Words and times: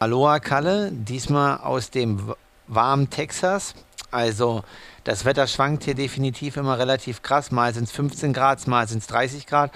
Aloha 0.00 0.38
Kalle, 0.38 0.92
diesmal 0.92 1.58
aus 1.58 1.90
dem 1.90 2.32
warmen 2.68 3.10
Texas. 3.10 3.74
Also 4.12 4.62
das 5.02 5.24
Wetter 5.24 5.48
schwankt 5.48 5.82
hier 5.82 5.96
definitiv 5.96 6.56
immer 6.56 6.78
relativ 6.78 7.22
krass. 7.22 7.50
Mal 7.50 7.74
sind 7.74 7.84
es 7.84 7.90
15 7.90 8.32
Grad, 8.32 8.64
mal 8.68 8.86
sind 8.86 8.98
es 8.98 9.08
30 9.08 9.46
Grad. 9.46 9.72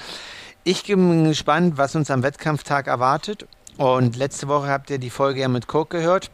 Ich 0.63 0.85
bin 0.85 1.25
gespannt, 1.25 1.77
was 1.77 1.97
uns 1.97 2.09
am 2.09 2.23
Wettkampftag 2.23 2.87
erwartet. 2.87 3.49
Und 3.79 4.15
letzte 4.15 4.47
Woche 4.47 4.69
habt 4.69 4.91
ihr 4.91 4.99
die 4.99 5.11
Folge 5.11 5.41
ja 5.41 5.49
mit 5.49 5.67
Kirk 5.67 5.91
gehört. 5.91 6.31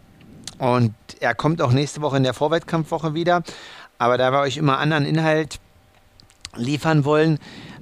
Und 0.58 0.92
er 1.20 1.34
kommt 1.34 1.62
auch 1.62 1.72
nächste 1.72 2.02
Woche 2.02 2.18
in 2.18 2.24
der 2.24 2.34
Vorwettkampfwoche 2.34 3.14
wieder. 3.14 3.42
Aber 3.96 4.18
da 4.18 4.32
wir 4.32 4.40
euch 4.40 4.58
immer 4.58 4.78
anderen 4.78 5.06
Inhalt 5.06 5.60
liefern 6.54 7.06
wollen, 7.06 7.38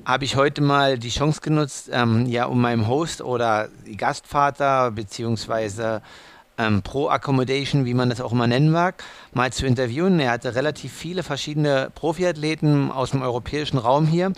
habe 0.07 0.25
ich 0.25 0.37
heute 0.37 0.63
mal 0.63 0.99
die 0.99 1.09
Chance 1.09 1.41
genutzt, 1.41 1.91
ähm, 1.93 2.27
ja, 2.27 2.45
um 2.45 2.61
meinem 2.61 2.87
Host 2.87 3.21
oder 3.21 3.69
Gastvater 3.97 4.93
beziehungsweise 4.93 6.01
ähm, 6.59 6.83
Pro 6.83 7.09
Accommodation, 7.09 7.85
wie 7.85 7.93
man 7.93 8.09
das 8.09 8.21
auch 8.21 8.31
immer 8.31 8.47
nennen 8.47 8.71
mag, 8.71 9.03
mal 9.35 9.53
zu 9.53 9.67
interviewen. 9.67 10.21
Er 10.21 10.31
hatte 10.31 10.55
relativ 10.55 10.93
viele 10.93 11.25
verschiedene 11.25 11.91
Profiathleten 11.93 12.93
aus 12.93 13.11
dem 13.11 13.23
europäischen 13.23 13.79
Raum 13.79 14.07
hier. 14.07 14.33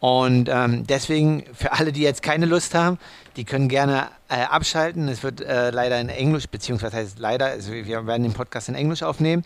Und 0.00 0.50
ähm, 0.50 0.86
deswegen, 0.86 1.44
für 1.54 1.72
alle, 1.72 1.92
die 1.92 2.02
jetzt 2.02 2.22
keine 2.22 2.44
Lust 2.44 2.74
haben, 2.74 2.98
die 3.36 3.44
können 3.44 3.68
gerne 3.68 4.08
äh, 4.28 4.42
abschalten. 4.42 5.08
Es 5.08 5.22
wird 5.22 5.40
äh, 5.40 5.70
leider 5.70 5.98
in 5.98 6.10
Englisch, 6.10 6.46
beziehungsweise 6.46 6.98
heißt 6.98 7.18
leider, 7.18 7.46
also 7.46 7.72
wir 7.72 8.06
werden 8.06 8.22
den 8.22 8.34
Podcast 8.34 8.68
in 8.68 8.74
Englisch 8.74 9.02
aufnehmen. 9.02 9.44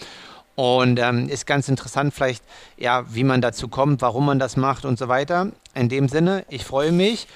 Und 0.57 0.99
ähm, 0.99 1.29
ist 1.29 1.47
ganz 1.47 1.69
interessant 1.69 2.13
vielleicht, 2.13 2.45
ja, 2.77 3.05
wie 3.15 3.25
man 3.25 3.41
dazu 3.41 3.69
kommt, 3.69 4.03
warum 4.03 4.27
man 4.27 4.39
das 4.39 4.57
macht 4.57 4.85
und 4.85 4.99
so 4.99 5.09
weiter. 5.09 5.53
In 5.73 5.89
dem 5.89 6.09
Sinne, 6.09 6.45
ich 6.49 6.65
freue 6.65 6.91
mich 6.91 7.29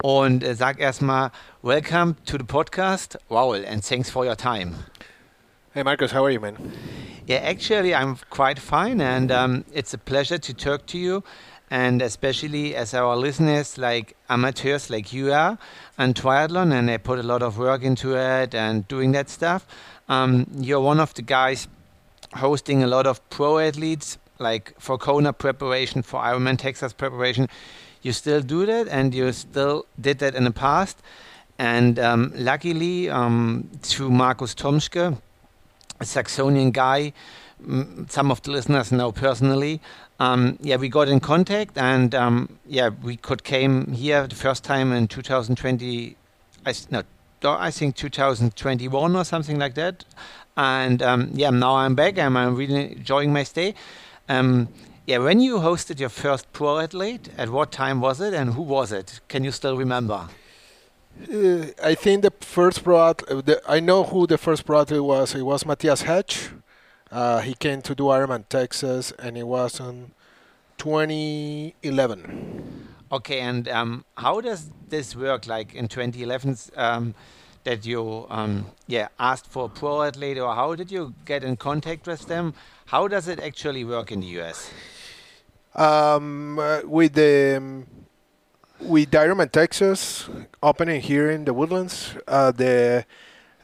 und 0.00 0.44
äh, 0.44 0.54
sag 0.54 0.78
erstmal 0.78 1.32
Welcome 1.60 2.14
to 2.24 2.38
the 2.38 2.44
podcast, 2.44 3.18
Raul, 3.28 3.64
and 3.66 3.84
thanks 3.84 4.08
for 4.08 4.24
your 4.24 4.36
time. 4.36 4.76
Hey 5.74 5.82
Marcus, 5.82 6.12
how 6.12 6.24
are 6.24 6.30
you, 6.30 6.38
man? 6.38 6.56
Yeah, 7.26 7.38
actually, 7.38 7.92
I'm 7.92 8.16
quite 8.30 8.60
fine, 8.60 9.00
and 9.00 9.32
um, 9.32 9.64
it's 9.72 9.92
a 9.92 9.98
pleasure 9.98 10.38
to 10.38 10.54
talk 10.54 10.86
to 10.86 10.98
you, 10.98 11.24
and 11.68 12.00
especially 12.00 12.76
as 12.76 12.94
our 12.94 13.16
listeners, 13.16 13.76
like 13.76 14.16
amateurs 14.28 14.88
like 14.88 15.12
you 15.12 15.32
are, 15.32 15.58
and 15.98 16.14
triathlon, 16.14 16.72
and 16.72 16.88
they 16.88 16.96
put 16.96 17.18
a 17.18 17.24
lot 17.24 17.42
of 17.42 17.58
work 17.58 17.82
into 17.82 18.14
it 18.16 18.54
and 18.54 18.86
doing 18.86 19.10
that 19.12 19.28
stuff. 19.28 19.66
Um, 20.08 20.46
you're 20.56 20.80
one 20.80 21.00
of 21.00 21.12
the 21.14 21.22
guys 21.22 21.66
hosting 22.36 22.84
a 22.84 22.86
lot 22.86 23.08
of 23.08 23.28
pro 23.30 23.58
athletes, 23.58 24.16
like 24.40 24.74
for 24.78 24.98
Kona 24.98 25.32
preparation, 25.32 26.02
for 26.02 26.20
Ironman 26.20 26.58
Texas 26.58 26.92
preparation. 26.92 27.48
You 28.02 28.12
still 28.12 28.40
do 28.40 28.66
that, 28.66 28.88
and 28.88 29.14
you 29.14 29.30
still 29.32 29.86
did 30.00 30.18
that 30.20 30.34
in 30.34 30.44
the 30.44 30.50
past. 30.50 30.98
And 31.58 31.98
um, 31.98 32.32
luckily, 32.34 33.10
um, 33.10 33.70
to 33.82 34.10
Markus 34.10 34.54
Thomschke, 34.54 35.18
a 36.00 36.04
Saxonian 36.04 36.72
guy, 36.72 37.12
some 38.08 38.30
of 38.30 38.40
the 38.42 38.50
listeners 38.50 38.90
know 38.90 39.12
personally. 39.12 39.80
Um, 40.18 40.58
yeah, 40.62 40.76
we 40.76 40.88
got 40.88 41.08
in 41.08 41.20
contact, 41.20 41.76
and 41.76 42.14
um, 42.14 42.58
yeah, 42.66 42.88
we 43.02 43.16
could 43.16 43.44
came 43.44 43.92
here 43.92 44.26
the 44.26 44.34
first 44.34 44.64
time 44.64 44.92
in 44.92 45.08
2020. 45.08 46.16
I, 46.64 46.74
no, 46.90 47.02
I 47.44 47.70
think 47.70 47.96
2021 47.96 49.16
or 49.16 49.24
something 49.24 49.58
like 49.58 49.74
that. 49.74 50.04
And 50.56 51.02
um, 51.02 51.30
yeah, 51.32 51.50
now 51.50 51.76
I'm 51.76 51.94
back 51.94 52.18
and 52.18 52.36
I'm 52.36 52.54
really 52.54 52.92
enjoying 52.92 53.32
my 53.32 53.44
stay. 53.44 53.74
Um, 54.30 54.68
yeah, 55.06 55.18
when 55.18 55.40
you 55.40 55.58
hosted 55.58 55.98
your 55.98 56.08
first 56.08 56.52
pro 56.52 56.78
athlete, 56.78 57.30
at 57.36 57.48
what 57.48 57.72
time 57.72 58.00
was 58.00 58.20
it 58.20 58.32
and 58.32 58.54
who 58.54 58.62
was 58.62 58.92
it? 58.92 59.18
Can 59.26 59.42
you 59.42 59.50
still 59.50 59.76
remember? 59.76 60.28
Uh, 61.34 61.64
I 61.82 61.96
think 61.96 62.22
the 62.22 62.30
first 62.40 62.84
pro 62.84 63.12
the, 63.12 63.60
I 63.66 63.80
know 63.80 64.04
who 64.04 64.28
the 64.28 64.38
first 64.38 64.64
pro 64.64 64.82
athlete 64.82 65.02
was. 65.02 65.34
It 65.34 65.42
was 65.42 65.66
Matthias 65.66 66.02
Hecht. 66.02 66.52
Uh, 67.10 67.40
he 67.40 67.54
came 67.54 67.82
to 67.82 67.92
do 67.92 68.04
Ironman 68.04 68.48
Texas 68.48 69.12
and 69.18 69.36
it 69.36 69.48
was 69.48 69.80
in 69.80 70.12
2011. 70.78 72.86
Okay, 73.10 73.40
and 73.40 73.68
um, 73.68 74.04
how 74.16 74.40
does 74.40 74.70
this 74.88 75.16
work? 75.16 75.48
Like 75.48 75.74
in 75.74 75.88
2011, 75.88 76.56
um, 76.76 77.16
that 77.64 77.84
you 77.84 78.26
um, 78.30 78.66
yeah 78.86 79.08
asked 79.18 79.46
for 79.46 79.66
a 79.66 79.68
pro 79.68 80.02
athlete, 80.02 80.38
or 80.38 80.54
how 80.54 80.74
did 80.74 80.90
you 80.90 81.14
get 81.24 81.44
in 81.44 81.56
contact 81.56 82.06
with 82.06 82.26
them? 82.26 82.54
How 82.86 83.08
does 83.08 83.28
it 83.28 83.40
actually 83.40 83.84
work 83.84 84.10
in 84.12 84.20
the 84.20 84.40
US? 84.40 84.70
Um, 85.74 86.58
uh, 86.58 86.80
with 86.84 87.14
the 87.14 87.56
um, 87.58 87.86
with 88.80 89.10
Ironman 89.10 89.52
Texas 89.52 90.28
opening 90.62 91.00
here 91.00 91.30
in 91.30 91.44
the 91.44 91.54
Woodlands, 91.54 92.16
uh, 92.26 92.50
the 92.50 93.04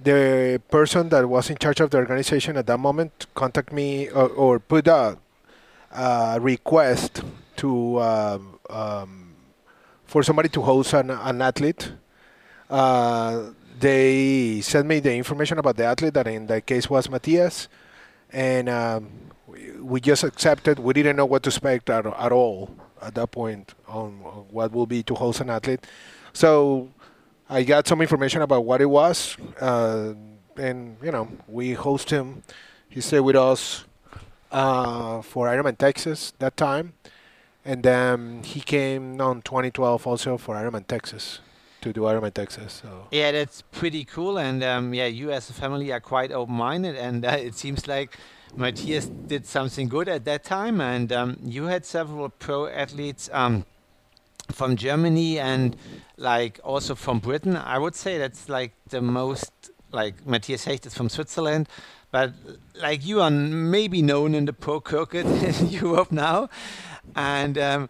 the 0.00 0.60
person 0.70 1.08
that 1.08 1.28
was 1.28 1.50
in 1.50 1.56
charge 1.56 1.80
of 1.80 1.90
the 1.90 1.96
organization 1.96 2.56
at 2.56 2.66
that 2.66 2.78
moment 2.78 3.26
contacted 3.34 3.72
me 3.72 4.08
or, 4.10 4.28
or 4.28 4.58
put 4.58 4.86
a, 4.88 5.16
a, 5.90 6.38
request 6.40 7.22
to 7.56 8.00
um, 8.02 8.58
um, 8.68 9.34
for 10.04 10.22
somebody 10.22 10.50
to 10.50 10.60
host 10.60 10.92
an, 10.92 11.10
an 11.10 11.40
athlete. 11.40 11.92
Uh, 12.68 13.50
they 13.78 14.60
sent 14.62 14.87
me 14.87 15.00
the 15.00 15.14
information 15.14 15.59
about 15.59 15.76
the 15.76 15.84
athlete 15.84 16.14
that 16.14 16.26
in 16.26 16.47
that 16.47 16.66
case 16.66 16.88
was 16.88 17.10
Matthias, 17.10 17.69
and 18.32 18.69
um, 18.69 19.10
we, 19.81 20.00
just 20.00 20.25
accepted. 20.25 20.78
We 20.78 20.94
didn't 20.94 21.16
know 21.16 21.26
what 21.26 21.42
to 21.44 21.50
expect 21.50 21.91
at, 21.91 22.06
at 22.06 22.32
all 22.32 22.70
at 23.03 23.14
that 23.14 23.31
point 23.31 23.75
on, 23.87 24.20
on 24.25 24.47
what 24.50 24.72
will 24.72 24.87
be 24.87 25.03
to 25.04 25.14
host 25.14 25.41
an 25.41 25.50
athlete. 25.50 25.87
So 26.32 26.91
I 27.48 27.62
got 27.62 27.87
some 27.87 28.00
information 28.00 28.42
about 28.42 28.64
what 28.64 28.81
it 28.81 28.87
was, 28.87 29.37
uh, 29.60 30.14
and 30.56 30.97
you 31.03 31.12
know 31.12 31.28
we 31.47 31.75
host 31.75 32.10
him. 32.10 32.43
He 32.88 33.00
stayed 33.00 33.20
with 33.20 33.37
us 33.37 33.84
uh, 34.50 35.20
for 35.20 35.48
Ironman 35.48 35.76
Texas 35.76 36.32
that 36.38 36.56
time, 36.56 36.94
and 37.64 37.82
then 37.82 38.43
he 38.43 38.60
came 38.60 39.20
on 39.20 39.43
2012 39.43 40.06
also 40.06 40.38
for 40.38 40.54
Ironman 40.54 40.87
Texas 40.87 41.41
to 41.82 41.92
do 41.92 42.03
Ironman 42.03 42.34
Texas. 42.34 42.81
So 42.82 43.09
yeah, 43.10 43.32
that's 43.32 43.62
pretty 43.62 44.04
cool. 44.04 44.38
And 44.38 44.62
um, 44.62 44.94
yeah, 44.94 45.06
you 45.06 45.31
as 45.31 45.50
a 45.50 45.53
family 45.53 45.92
are 45.92 46.00
quite 46.00 46.32
open-minded, 46.32 46.97
and 46.97 47.25
uh, 47.25 47.31
it 47.31 47.54
seems 47.54 47.87
like 47.87 48.16
Matthias 48.54 49.06
did 49.06 49.47
something 49.47 49.88
good 49.88 50.09
at 50.09 50.25
that 50.25 50.44
time. 50.44 50.81
And 50.81 51.12
um, 51.12 51.38
you 51.42 51.64
had 51.64 51.84
several 51.84 52.28
pro 52.28 52.66
athletes 52.66 53.28
um, 53.32 53.64
from 54.53 54.76
Germany 54.76 55.38
and 55.38 55.76
like 56.16 56.60
also 56.64 56.94
from 56.94 57.19
Britain. 57.19 57.56
I 57.56 57.78
would 57.78 57.94
say 57.94 58.19
that's 58.19 58.48
like 58.48 58.72
the 58.88 59.00
most 59.00 59.53
like 59.93 60.26
Matthias 60.26 60.64
Hecht 60.64 60.87
is 60.87 60.94
from 60.94 61.08
Switzerland. 61.08 61.69
But 62.10 62.32
like 62.81 63.04
you 63.04 63.20
are 63.20 63.31
maybe 63.31 64.00
known 64.00 64.34
in 64.34 64.44
the 64.47 64.53
pro 64.53 64.82
circuit 64.88 65.26
in 65.60 65.69
Europe 65.69 66.12
now, 66.12 66.48
and 67.14 67.58
um, 67.58 67.88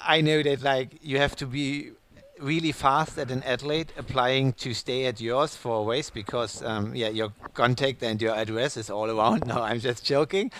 I 0.00 0.20
know 0.20 0.42
that 0.42 0.62
like 0.62 0.98
you 1.02 1.18
have 1.18 1.36
to 1.36 1.46
be 1.46 1.90
really 2.40 2.72
fast 2.72 3.18
at 3.18 3.30
an 3.30 3.42
athlete 3.42 3.92
applying 3.96 4.52
to 4.54 4.74
stay 4.74 5.06
at 5.06 5.20
yours 5.20 5.56
for 5.56 5.82
a 5.82 5.84
race 5.84 6.10
because 6.10 6.62
um, 6.62 6.94
yeah 6.94 7.08
your 7.08 7.32
contact 7.54 8.02
and 8.02 8.20
your 8.20 8.34
address 8.34 8.76
is 8.76 8.90
all 8.90 9.10
around. 9.10 9.46
No 9.48 9.62
i'm 9.62 9.80
just 9.80 10.04
joking. 10.04 10.50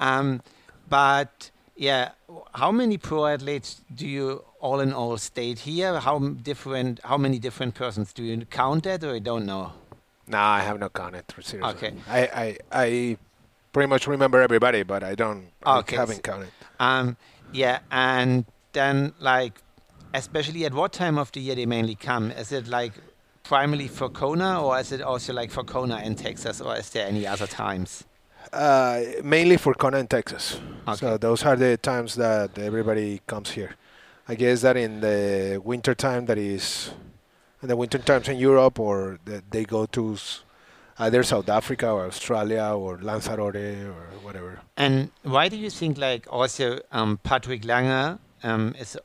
Um, 0.00 0.42
but 0.88 1.50
yeah 1.76 2.10
how 2.54 2.70
many 2.72 2.96
pro 2.98 3.26
athletes 3.26 3.82
do 3.94 4.06
you 4.06 4.44
all 4.60 4.80
in 4.80 4.92
all 4.92 5.16
stayed 5.16 5.60
here? 5.60 6.00
How 6.00 6.18
different 6.18 7.00
how 7.04 7.16
many 7.16 7.38
different 7.38 7.74
persons? 7.74 8.12
Do 8.12 8.22
you 8.22 8.44
count 8.46 8.84
that 8.84 9.04
or 9.04 9.14
you 9.14 9.20
don't 9.20 9.46
know? 9.46 9.72
No 10.26 10.38
i 10.38 10.60
have 10.60 10.78
not 10.78 10.92
counted 10.92 11.24
seriously. 11.40 11.88
Okay. 11.88 11.94
I 12.08 12.20
i, 12.44 12.56
I 12.72 13.18
pretty 13.72 13.88
much 13.88 14.06
remember 14.06 14.40
everybody 14.40 14.82
but 14.82 15.02
i 15.04 15.14
don't 15.14 15.48
okay. 15.66 15.96
I 15.96 16.00
haven't 16.00 16.22
counted. 16.22 16.50
Um, 16.80 17.16
yeah 17.52 17.78
and 17.90 18.44
then 18.72 19.14
like 19.20 19.62
especially 20.16 20.64
at 20.64 20.72
what 20.72 20.92
time 20.92 21.18
of 21.18 21.30
the 21.32 21.40
year 21.40 21.54
they 21.54 21.66
mainly 21.66 21.94
come? 21.94 22.30
Is 22.30 22.52
it 22.52 22.66
like 22.66 22.92
primarily 23.42 23.88
for 23.88 24.08
Kona, 24.08 24.62
or 24.62 24.78
is 24.80 24.90
it 24.92 25.00
also 25.00 25.32
like 25.32 25.50
for 25.50 25.62
Kona 25.62 25.98
in 25.98 26.14
Texas, 26.16 26.60
or 26.60 26.76
is 26.76 26.90
there 26.90 27.06
any 27.06 27.26
other 27.26 27.46
times? 27.46 28.04
Uh, 28.52 29.02
mainly 29.22 29.56
for 29.56 29.74
Kona 29.74 29.98
in 29.98 30.06
Texas. 30.06 30.60
Okay. 30.88 30.96
So 30.96 31.18
those 31.18 31.44
are 31.44 31.56
the 31.56 31.76
times 31.76 32.14
that 32.14 32.58
everybody 32.58 33.20
comes 33.26 33.50
here. 33.50 33.76
I 34.28 34.34
guess 34.34 34.62
that 34.62 34.76
in 34.76 35.00
the 35.00 35.60
winter 35.64 35.94
time, 35.94 36.26
that 36.26 36.38
is, 36.38 36.90
in 37.62 37.68
the 37.68 37.76
winter 37.76 37.98
times 37.98 38.28
in 38.28 38.38
Europe, 38.38 38.80
or 38.80 39.18
they 39.50 39.64
go 39.64 39.86
to 39.86 40.16
either 40.98 41.22
South 41.22 41.48
Africa 41.48 41.90
or 41.90 42.06
Australia 42.06 42.72
or 42.74 42.98
Lanzarote 42.98 43.86
or 43.86 44.08
whatever. 44.22 44.60
And 44.76 45.10
why 45.22 45.48
do 45.48 45.56
you 45.56 45.70
think 45.70 45.98
like 45.98 46.26
also 46.30 46.80
um, 46.90 47.18
Patrick 47.22 47.64
Lange 47.64 48.18
um, 48.42 48.74
is 48.78 48.98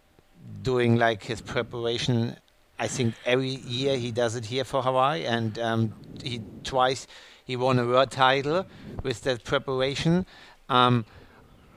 doing 0.62 0.98
like 0.98 1.24
his 1.24 1.42
preparation. 1.42 2.36
I 2.80 2.88
think 2.88 3.16
every 3.26 3.50
year 3.50 3.98
he 3.98 4.12
does 4.12 4.36
it 4.36 4.46
here 4.46 4.64
for 4.64 4.82
Hawaii, 4.82 5.26
and 5.26 5.58
um, 5.60 5.94
he 6.24 6.42
twice 6.64 7.08
he 7.46 7.56
won 7.56 7.80
a 7.80 7.86
world 7.86 8.12
title 8.12 8.66
with 9.04 9.22
that 9.24 9.44
preparation. 9.44 10.26
Um, 10.70 11.06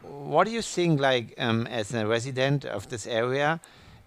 what 0.03 0.45
do 0.45 0.51
you 0.51 0.63
think, 0.63 1.01
like 1.01 1.35
um, 1.39 1.67
as 1.67 1.93
a 1.93 2.07
resident 2.07 2.65
of 2.65 2.89
this 2.89 3.07
area, 3.07 3.61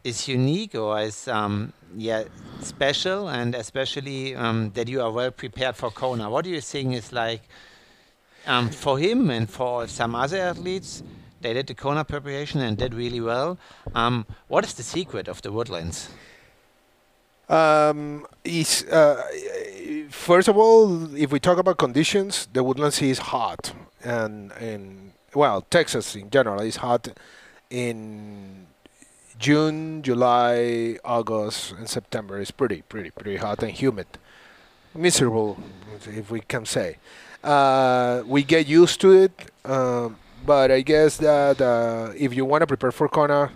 is 0.03 0.27
unique 0.27 0.75
or 0.75 0.99
is 1.01 1.27
um, 1.27 1.73
yeah 1.95 2.23
special, 2.61 3.29
and 3.29 3.55
especially 3.55 4.35
um, 4.35 4.71
that 4.73 4.87
you 4.87 5.01
are 5.01 5.11
well 5.11 5.31
prepared 5.31 5.75
for 5.75 5.91
Kona. 5.91 6.29
What 6.29 6.45
do 6.45 6.49
you 6.49 6.61
think 6.61 6.95
is 6.95 7.11
like 7.11 7.41
um, 8.45 8.69
for 8.69 8.97
him 8.97 9.29
and 9.29 9.49
for 9.49 9.87
some 9.87 10.15
other 10.15 10.37
athletes? 10.37 11.03
They 11.41 11.53
did 11.53 11.67
the 11.67 11.75
Kona 11.75 12.03
preparation 12.03 12.61
and 12.61 12.77
did 12.77 12.93
really 12.93 13.21
well. 13.21 13.57
Um, 13.93 14.25
what 14.47 14.65
is 14.65 14.73
the 14.73 14.83
secret 14.83 15.27
of 15.27 15.41
the 15.41 15.51
Woodlands? 15.51 16.09
Um, 17.49 18.25
is 18.43 18.83
uh, 18.85 19.23
first 20.09 20.47
of 20.47 20.57
all, 20.57 21.15
if 21.15 21.31
we 21.31 21.39
talk 21.39 21.57
about 21.57 21.77
conditions, 21.77 22.47
the 22.51 22.63
Woodlands 22.63 23.01
is 23.01 23.19
hot, 23.19 23.71
and 24.03 24.51
and 24.53 25.13
well, 25.33 25.61
Texas 25.69 26.15
in 26.15 26.29
general 26.29 26.61
is 26.61 26.77
hot 26.77 27.07
in 27.69 28.67
June, 29.39 30.01
July, 30.01 30.97
August, 31.05 31.73
and 31.73 31.87
September. 31.89 32.39
It's 32.39 32.51
pretty, 32.51 32.81
pretty, 32.89 33.11
pretty 33.11 33.37
hot 33.37 33.61
and 33.61 33.71
humid, 33.71 34.07
miserable, 34.95 35.57
if 36.07 36.31
we 36.31 36.41
can 36.41 36.65
say. 36.65 36.97
Uh, 37.43 38.23
we 38.25 38.43
get 38.43 38.67
used 38.67 38.99
to 39.01 39.11
it, 39.11 39.51
um, 39.63 40.17
but 40.47 40.71
I 40.71 40.81
guess 40.81 41.17
that 41.17 41.61
uh, 41.61 42.13
if 42.15 42.33
you 42.33 42.43
want 42.45 42.61
to 42.63 42.67
prepare 42.67 42.91
for 42.91 43.07
Kona, 43.07 43.51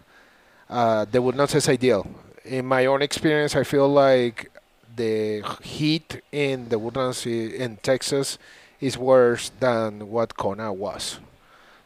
uh, 0.70 1.06
the 1.10 1.22
Woodlands 1.22 1.56
is 1.56 1.68
ideal 1.68 2.06
in 2.46 2.66
my 2.66 2.86
own 2.86 3.02
experience, 3.02 3.56
I 3.56 3.64
feel 3.64 3.88
like 3.88 4.52
the 4.96 5.42
heat 5.62 6.22
in 6.34 6.68
the 6.70 6.78
woodlands 6.78 7.26
in 7.26 7.78
Texas 7.78 8.38
is 8.82 8.98
worse 8.98 9.52
than 9.60 10.10
what 10.10 10.36
Kona 10.36 10.74
was. 10.74 11.20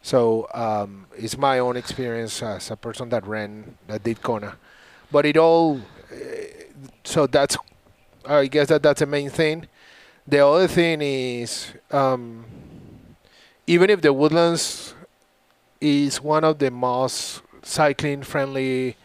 So 0.01 0.47
um, 0.53 1.05
it's 1.15 1.37
my 1.37 1.59
own 1.59 1.77
experience 1.77 2.41
as 2.41 2.71
a 2.71 2.75
person 2.75 3.09
that 3.09 3.25
ran 3.27 3.77
that 3.87 4.03
did 4.03 4.21
Kona, 4.21 4.57
but 5.11 5.25
it 5.25 5.37
all. 5.37 5.81
Eh, 6.11 6.63
so 7.03 7.27
that's, 7.27 7.57
I 8.25 8.47
guess 8.47 8.67
that 8.69 8.81
that's 8.81 8.99
the 8.99 9.05
main 9.05 9.29
thing. 9.29 9.67
The 10.27 10.45
other 10.45 10.67
thing 10.67 11.01
is, 11.01 11.73
um, 11.91 12.45
even 13.67 13.89
if 13.89 14.01
the 14.01 14.13
woodlands 14.13 14.94
is 15.81 16.21
one 16.21 16.43
of 16.43 16.59
the 16.59 16.71
most 16.71 17.41
cycling 17.61 18.23
friendly 18.23 18.95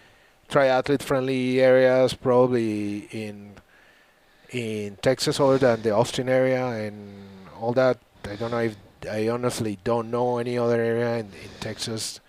triathlete 0.49 1.03
friendly 1.03 1.61
areas 1.61 2.13
probably 2.15 3.09
in 3.13 3.53
in 4.51 4.97
Texas 5.01 5.39
other 5.39 5.59
than 5.59 5.83
the 5.83 5.91
Austin 5.91 6.29
area 6.29 6.67
and 6.67 7.49
all 7.61 7.73
that. 7.73 7.99
I 8.25 8.35
don't 8.35 8.51
know 8.51 8.59
if 8.59 8.77
I 9.09 9.29
honestly 9.29 9.79
don't 9.85 10.11
know 10.11 10.39
any 10.39 10.59
other 10.59 10.81
area 10.81 11.19
in, 11.19 11.27
in 11.27 11.51
Texas 11.61 12.21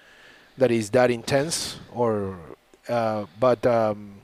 that 0.57 0.71
is 0.71 0.91
that 0.91 1.09
intense 1.09 1.79
or 1.91 2.37
uh, 2.87 3.25
but 3.39 3.65
um, 3.65 4.21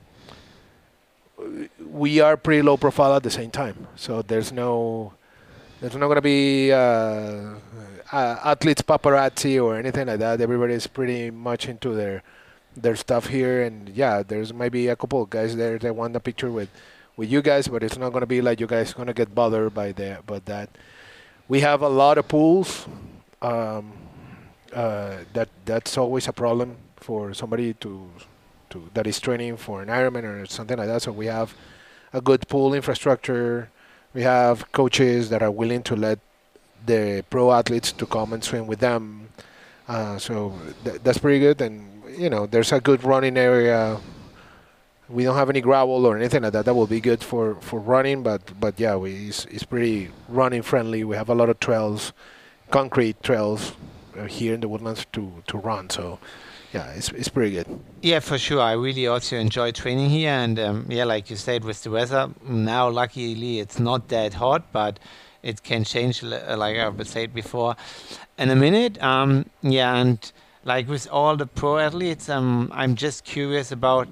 we 1.90 2.20
are 2.20 2.36
pretty 2.36 2.62
low 2.62 2.76
profile 2.76 3.14
at 3.14 3.22
the 3.22 3.30
same 3.30 3.50
time. 3.50 3.86
So 3.96 4.22
there's 4.22 4.52
no 4.52 5.14
there's 5.80 5.94
not 5.94 6.06
going 6.06 6.16
to 6.16 6.22
be 6.22 6.72
uh, 6.72 7.54
uh, 8.12 8.36
athletes 8.44 8.82
paparazzi 8.82 9.62
or 9.62 9.76
anything 9.76 10.06
like 10.06 10.18
that. 10.18 10.40
Everybody's 10.40 10.86
pretty 10.86 11.30
much 11.30 11.68
into 11.68 11.94
their 11.94 12.22
their 12.76 12.96
stuff 12.96 13.26
here, 13.26 13.62
and 13.62 13.88
yeah, 13.88 14.22
there's 14.22 14.54
maybe 14.54 14.88
a 14.88 14.96
couple 14.96 15.22
of 15.22 15.30
guys 15.30 15.56
there 15.56 15.78
that 15.78 15.94
want 15.94 16.16
a 16.16 16.20
picture 16.20 16.50
with 16.50 16.68
with 17.16 17.30
you 17.30 17.42
guys, 17.42 17.68
but 17.68 17.82
it's 17.82 17.98
not 17.98 18.12
gonna 18.12 18.26
be 18.26 18.40
like 18.40 18.60
you 18.60 18.66
guys 18.66 18.92
gonna 18.94 19.12
get 19.14 19.34
bothered 19.34 19.74
by 19.74 19.92
that. 19.92 20.26
But 20.26 20.46
that 20.46 20.70
we 21.48 21.60
have 21.60 21.82
a 21.82 21.88
lot 21.88 22.18
of 22.18 22.28
pools. 22.28 22.86
Um, 23.42 23.92
uh, 24.72 25.18
that 25.32 25.48
that's 25.64 25.96
always 25.96 26.28
a 26.28 26.32
problem 26.32 26.76
for 26.96 27.32
somebody 27.34 27.74
to 27.74 28.10
to 28.70 28.90
that 28.94 29.06
is 29.06 29.18
training 29.20 29.56
for 29.56 29.82
an 29.82 29.88
Ironman 29.88 30.24
or 30.24 30.46
something 30.46 30.76
like 30.76 30.88
that. 30.88 31.02
So 31.02 31.12
we 31.12 31.26
have 31.26 31.54
a 32.12 32.20
good 32.20 32.48
pool 32.48 32.74
infrastructure. 32.74 33.70
We 34.14 34.22
have 34.22 34.70
coaches 34.72 35.30
that 35.30 35.42
are 35.42 35.50
willing 35.50 35.82
to 35.84 35.96
let 35.96 36.18
the 36.86 37.24
pro 37.30 37.52
athletes 37.52 37.92
to 37.92 38.06
come 38.06 38.32
and 38.32 38.42
swim 38.42 38.66
with 38.66 38.80
them. 38.80 39.28
Uh, 39.86 40.18
so 40.18 40.52
th- 40.84 41.00
that's 41.02 41.18
pretty 41.18 41.40
good, 41.40 41.60
and 41.60 42.02
you 42.16 42.28
know, 42.28 42.46
there's 42.46 42.72
a 42.72 42.80
good 42.80 43.04
running 43.04 43.36
area. 43.36 43.98
We 45.08 45.24
don't 45.24 45.36
have 45.36 45.48
any 45.48 45.62
gravel 45.62 46.04
or 46.04 46.16
anything 46.16 46.42
like 46.42 46.52
that. 46.52 46.66
That 46.66 46.74
will 46.74 46.86
be 46.86 47.00
good 47.00 47.24
for, 47.24 47.54
for 47.60 47.80
running, 47.80 48.22
but 48.22 48.42
but 48.60 48.78
yeah, 48.78 48.96
we 48.96 49.28
it's, 49.28 49.46
it's 49.46 49.64
pretty 49.64 50.10
running 50.28 50.62
friendly. 50.62 51.04
We 51.04 51.16
have 51.16 51.30
a 51.30 51.34
lot 51.34 51.48
of 51.48 51.58
trails, 51.60 52.12
concrete 52.70 53.22
trails 53.22 53.72
uh, 54.18 54.24
here 54.24 54.52
in 54.52 54.60
the 54.60 54.68
woodlands 54.68 55.06
to, 55.12 55.42
to 55.46 55.56
run. 55.56 55.88
So 55.88 56.18
yeah, 56.74 56.92
it's 56.92 57.08
it's 57.10 57.28
pretty 57.28 57.52
good. 57.52 57.80
Yeah, 58.02 58.20
for 58.20 58.36
sure. 58.36 58.60
I 58.60 58.72
really 58.72 59.06
also 59.06 59.36
enjoy 59.36 59.72
training 59.72 60.10
here, 60.10 60.30
and 60.30 60.58
um, 60.58 60.86
yeah, 60.90 61.04
like 61.04 61.30
you 61.30 61.36
said, 61.36 61.64
with 61.64 61.82
the 61.82 61.90
weather 61.90 62.28
now, 62.46 62.90
luckily 62.90 63.60
it's 63.60 63.78
not 63.78 64.08
that 64.08 64.34
hot, 64.34 64.70
but 64.72 64.98
it 65.42 65.62
can 65.62 65.84
change, 65.84 66.22
like 66.22 66.76
I 66.76 66.92
said 67.04 67.34
before, 67.34 67.76
in 68.38 68.50
a 68.50 68.56
minute. 68.56 69.02
Um, 69.02 69.46
yeah, 69.62 69.96
and 69.96 70.32
like 70.64 70.88
with 70.88 71.08
all 71.10 71.36
the 71.36 71.46
pro 71.46 71.78
athletes, 71.78 72.28
um, 72.28 72.70
I'm 72.74 72.94
just 72.94 73.24
curious 73.24 73.72
about. 73.72 74.08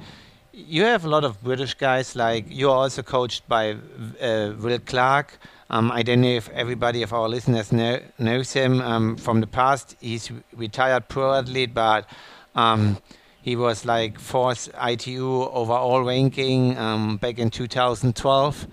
You 0.52 0.84
have 0.84 1.04
a 1.04 1.08
lot 1.08 1.22
of 1.24 1.42
British 1.42 1.74
guys, 1.74 2.16
like 2.16 2.46
you're 2.48 2.74
also 2.74 3.02
coached 3.02 3.46
by 3.46 3.72
uh, 4.22 4.54
Will 4.58 4.78
Clarke. 4.78 5.38
Um, 5.68 5.92
I 5.92 6.02
don't 6.02 6.22
know 6.22 6.28
if 6.28 6.48
everybody 6.50 7.02
of 7.02 7.12
our 7.12 7.28
listeners 7.28 7.72
know, 7.72 8.00
knows 8.18 8.52
him 8.54 8.80
um, 8.80 9.16
from 9.16 9.40
the 9.40 9.46
past. 9.46 9.96
He's 10.00 10.30
retired 10.54 11.08
pro 11.08 11.34
athlete, 11.34 11.74
but 11.74 12.08
um, 12.54 12.96
he 13.42 13.54
was 13.54 13.84
like 13.84 14.18
fourth 14.18 14.68
ITU 14.80 15.44
overall 15.44 16.02
ranking 16.02 16.76
um, 16.78 17.16
back 17.16 17.38
in 17.38 17.50
2012, 17.50 18.66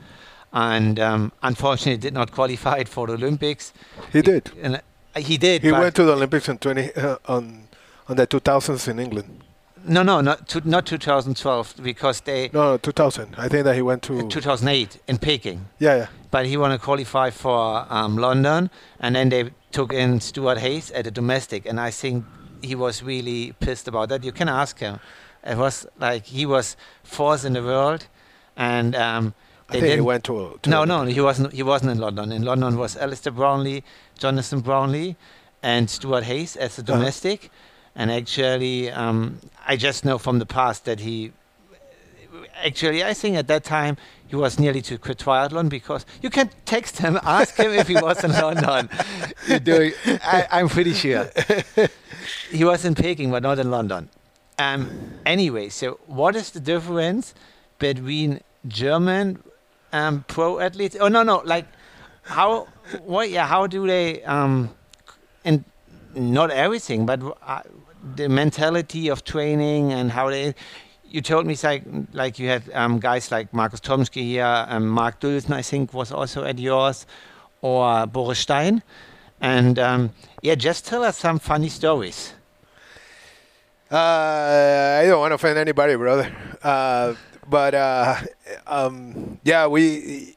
and 0.54 1.00
um, 1.00 1.32
unfortunately 1.42 1.98
did 1.98 2.14
not 2.14 2.32
qualify 2.32 2.84
for 2.84 3.08
the 3.08 3.14
Olympics. 3.14 3.74
He 4.12 4.22
did. 4.22 4.52
And, 4.62 4.76
uh, 4.76 5.20
he 5.20 5.38
did. 5.38 5.64
He 5.64 5.72
went 5.72 5.96
to 5.96 6.04
the 6.04 6.14
Olympics 6.14 6.48
in 6.48 6.58
20 6.58 6.96
uh, 6.96 7.18
on 7.26 7.68
on 8.08 8.18
the 8.18 8.28
2000s 8.28 8.88
in 8.88 9.00
England. 9.00 9.44
No, 9.86 10.02
no, 10.02 10.22
not 10.22 10.48
to, 10.50 10.68
not 10.68 10.86
2012 10.86 11.76
because 11.84 12.22
they. 12.22 12.50
No, 12.54 12.72
no, 12.72 12.78
2000. 12.78 13.36
I 13.38 13.50
think 13.50 13.66
that 13.66 13.76
he 13.76 13.82
went 13.82 14.02
to 14.04 14.28
2008 14.30 15.00
in 15.08 15.18
Peking. 15.18 15.66
Yeah, 15.80 15.96
yeah. 15.96 16.08
But 16.32 16.46
he 16.46 16.56
wanted 16.56 16.78
to 16.78 16.84
qualify 16.84 17.32
for 17.32 17.86
um, 17.90 18.18
London, 18.18 18.70
and 19.00 19.16
then 19.16 19.30
they 19.30 19.52
took 19.72 19.92
in 19.92 20.22
Stuart 20.22 20.60
Hayes 20.60 20.90
at 20.92 21.06
a 21.06 21.12
domestic, 21.12 21.66
and 21.66 21.80
I 21.80 21.92
think 21.92 22.24
he 22.62 22.76
was 22.76 23.04
really 23.04 23.54
pissed 23.60 23.88
about 23.88 24.10
that. 24.10 24.24
You 24.24 24.32
can 24.32 24.48
ask 24.48 24.80
him. 24.80 25.00
It 25.46 25.58
was 25.58 25.86
like 26.00 26.28
he 26.28 26.46
was 26.46 26.78
fourth 27.04 27.44
in 27.44 27.54
the 27.54 27.62
world, 27.62 28.08
and 28.56 28.96
um, 28.96 29.34
I 29.70 29.80
think 29.80 29.96
he 29.96 30.02
went 30.02 30.24
to, 30.26 30.60
to 30.62 30.70
no, 30.70 30.84
no, 30.84 31.04
he 31.04 31.22
wasn't. 31.22 31.54
He 31.54 31.64
wasn't 31.64 31.92
in 31.92 31.98
London. 31.98 32.32
In 32.32 32.44
London 32.44 32.78
was 32.78 32.96
Alistair 32.98 33.34
Brownlee, 33.34 33.84
Jonathan 34.18 34.60
Brownlee, 34.60 35.16
and 35.62 35.90
Stuart 35.90 36.26
Hayes 36.26 36.56
as 36.56 36.78
a 36.78 36.82
uh-huh. 36.82 36.94
domestic. 36.94 37.46
Uh-huh 37.46 37.70
and 37.96 38.12
actually, 38.12 38.92
um, 38.92 39.40
I 39.66 39.76
just 39.78 40.04
know 40.06 40.18
from 40.18 40.40
the 40.40 40.46
past 40.46 40.86
that 40.86 41.00
he. 41.00 41.32
Actually, 42.64 43.04
I 43.04 43.14
think 43.14 43.36
at 43.36 43.48
that 43.48 43.64
time 43.64 43.98
he 44.28 44.36
was 44.36 44.60
nearly 44.60 44.82
to 44.84 44.98
quit 44.98 45.20
triathlon 45.20 45.70
because 45.70 46.06
you 46.22 46.30
can 46.30 46.50
text 46.66 46.98
him, 46.98 47.20
ask 47.24 47.56
him 47.58 47.72
if 47.72 47.88
he 47.88 47.96
was 47.96 48.24
in 48.24 48.32
London. 48.32 48.90
You're 49.48 49.60
doing, 49.60 49.94
I, 50.06 50.48
I'm 50.50 50.70
pretty 50.70 50.94
sure 50.94 51.30
he 52.52 52.64
was 52.64 52.86
in 52.86 52.96
Peking, 52.96 53.32
but 53.32 53.44
not 53.44 53.60
in 53.60 53.70
London. 53.70 54.10
Um, 54.58 54.90
anyway, 55.26 55.70
so 55.70 56.00
what 56.08 56.36
is 56.36 56.52
the 56.52 56.60
difference 56.60 57.36
between 57.80 58.42
German 58.68 59.44
um, 59.94 60.26
pro 60.28 60.60
athletes? 60.60 60.98
Oh 61.00 61.08
no, 61.08 61.24
no, 61.24 61.42
like 61.46 61.66
how? 62.24 62.68
What? 63.04 63.30
Yeah, 63.30 63.48
how 63.48 63.68
do 63.68 63.88
they? 63.88 64.24
Um, 64.24 64.70
and 65.46 65.64
not 66.16 66.52
everything, 66.52 67.06
but 67.06 67.22
uh, 67.42 67.62
the 68.16 68.28
mentality 68.28 69.08
of 69.10 69.24
training 69.24 69.94
and 69.94 70.12
how 70.12 70.30
they. 70.30 70.56
You 71.08 71.22
told 71.22 71.46
me 71.46 71.56
like 71.64 71.84
like 72.12 72.40
you 72.40 72.50
had 72.50 72.64
um, 72.74 73.00
guys 73.00 73.32
like 73.32 73.54
Markus 73.54 73.80
Thomschke 73.80 74.22
here, 74.22 74.66
and 74.68 74.90
Mark 74.90 75.22
Dülsen, 75.22 75.52
I 75.52 75.62
think 75.62 75.94
was 75.94 76.12
also 76.12 76.44
at 76.44 76.58
yours, 76.58 77.06
or 77.62 78.08
Boris 78.08 78.40
Stein, 78.40 78.82
and 79.40 79.78
um, 79.78 80.10
yeah, 80.42 80.56
just 80.56 80.86
tell 80.86 81.04
us 81.04 81.18
some 81.18 81.38
funny 81.38 81.70
stories. 81.70 82.34
Uh, 83.92 85.02
I 85.02 85.06
don't 85.06 85.20
want 85.20 85.32
to 85.32 85.36
offend 85.36 85.60
anybody, 85.60 85.96
brother. 85.96 86.36
Uh, 86.64 87.14
but 87.50 87.74
uh, 87.74 88.16
um, 88.68 89.40
yeah, 89.44 89.68
we 89.68 90.36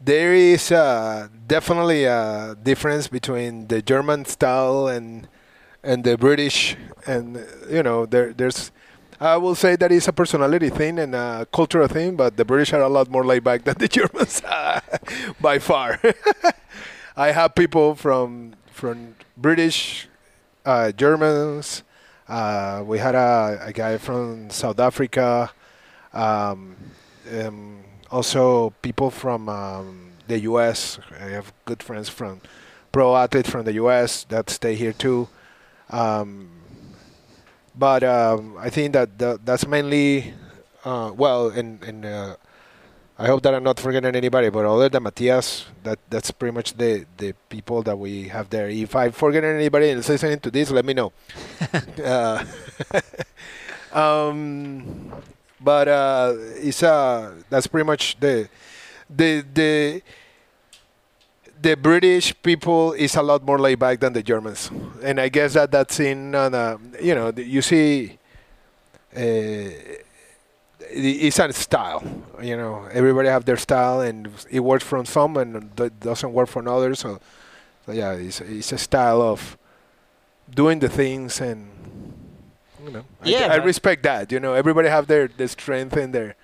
there 0.00 0.34
is 0.34 0.70
uh, 0.72 1.28
definitely 1.46 2.04
a 2.04 2.56
difference 2.62 3.08
between 3.08 3.68
the 3.68 3.82
German 3.82 4.24
style 4.24 4.88
and 4.88 5.28
and 5.82 6.04
the 6.04 6.16
British, 6.18 6.76
and 7.06 7.44
you 7.70 7.82
know, 7.82 8.06
there 8.06 8.32
there's. 8.32 8.70
I 9.20 9.36
will 9.36 9.56
say 9.56 9.74
that 9.76 9.90
it's 9.90 10.06
a 10.06 10.12
personality 10.12 10.70
thing 10.70 10.98
and 11.00 11.12
a 11.12 11.44
cultural 11.52 11.88
thing, 11.88 12.14
but 12.14 12.36
the 12.36 12.44
British 12.44 12.72
are 12.72 12.82
a 12.82 12.88
lot 12.88 13.10
more 13.10 13.24
laid 13.24 13.42
back 13.42 13.64
than 13.64 13.74
the 13.76 13.88
Germans, 13.98 14.42
by 15.40 15.58
far. 15.58 16.00
I 17.16 17.32
have 17.32 17.54
people 17.54 17.94
from 17.94 18.54
from 18.70 19.16
British, 19.36 20.08
uh, 20.64 20.92
Germans, 20.92 21.82
Uh, 22.28 22.84
we 22.86 22.98
had 23.00 23.16
a, 23.16 23.58
a 23.66 23.72
guy 23.72 23.98
from 23.98 24.50
South 24.50 24.78
Africa. 24.78 25.50
Um, 26.12 26.76
um, 27.32 27.84
also, 28.10 28.70
people 28.82 29.10
from 29.10 29.48
um, 29.48 30.12
the 30.26 30.40
U.S. 30.40 30.98
I 31.20 31.28
have 31.30 31.52
good 31.64 31.82
friends 31.82 32.08
from 32.08 32.40
pro 32.92 33.16
athletes 33.16 33.50
from 33.50 33.64
the 33.64 33.74
U.S. 33.74 34.24
that 34.24 34.50
stay 34.50 34.74
here 34.74 34.92
too. 34.92 35.28
Um, 35.90 36.50
but 37.74 38.02
um, 38.02 38.56
I 38.58 38.70
think 38.70 38.92
that 38.94 39.18
the, 39.18 39.38
that's 39.44 39.66
mainly 39.66 40.34
uh, 40.84 41.12
well, 41.14 41.50
in 41.50 41.78
in 41.86 42.04
uh, 42.04 42.36
I 43.18 43.26
hope 43.26 43.42
that 43.42 43.54
I'm 43.54 43.64
not 43.64 43.80
forgetting 43.80 44.14
anybody, 44.14 44.48
but 44.48 44.64
other 44.64 44.88
than 44.88 45.02
Matias, 45.02 45.66
that 45.82 45.98
that's 46.08 46.30
pretty 46.30 46.54
much 46.54 46.74
the 46.74 47.04
the 47.16 47.34
people 47.48 47.82
that 47.82 47.98
we 47.98 48.28
have 48.28 48.48
there. 48.50 48.68
If 48.70 48.94
I 48.94 49.10
forget 49.10 49.44
anybody 49.44 49.90
and 49.90 50.06
listening 50.06 50.38
to 50.40 50.50
this, 50.50 50.70
let 50.70 50.84
me 50.84 50.94
know. 50.94 51.12
uh, 52.04 52.44
um, 53.92 55.12
but 55.60 55.88
uh, 55.88 56.34
it's 56.56 56.82
uh, 56.82 57.34
that's 57.50 57.66
pretty 57.66 57.86
much 57.86 58.18
the 58.20 58.48
the 59.08 59.44
the 59.54 60.02
the 61.60 61.76
British 61.76 62.34
people 62.42 62.92
is 62.92 63.16
a 63.16 63.22
lot 63.22 63.42
more 63.44 63.58
laid 63.58 63.78
back 63.78 64.00
than 64.00 64.12
the 64.12 64.22
Germans, 64.22 64.70
and 65.02 65.20
I 65.20 65.28
guess 65.28 65.54
that 65.54 65.70
that's 65.70 66.00
in 66.00 66.34
uh, 66.34 66.78
you 67.00 67.14
know 67.14 67.32
you 67.36 67.62
see. 67.62 68.18
Uh, 69.16 69.70
it's 70.90 71.38
a 71.38 71.52
style. 71.52 72.02
You 72.40 72.56
know, 72.56 72.88
everybody 72.92 73.28
have 73.28 73.44
their 73.44 73.56
style, 73.56 74.00
and 74.00 74.30
it 74.50 74.60
works 74.60 74.84
for 74.84 75.04
some, 75.04 75.36
and 75.36 75.74
doesn't 76.00 76.32
work 76.32 76.48
for 76.48 76.66
others. 76.66 77.00
So, 77.00 77.20
so 77.84 77.92
yeah, 77.92 78.12
it's 78.12 78.40
it's 78.40 78.72
a 78.72 78.78
style 78.78 79.20
of 79.20 79.58
doing 80.50 80.78
the 80.78 80.88
things, 80.88 81.40
and 81.40 81.68
you 82.84 82.90
know, 82.90 83.04
yeah, 83.24 83.48
I, 83.50 83.54
I 83.54 83.56
respect 83.56 84.02
that. 84.04 84.32
You 84.32 84.40
know, 84.40 84.54
everybody 84.54 84.88
have 84.88 85.06
their 85.06 85.28
their 85.28 85.48
strength 85.48 85.96
and 85.96 86.14
their. 86.14 86.36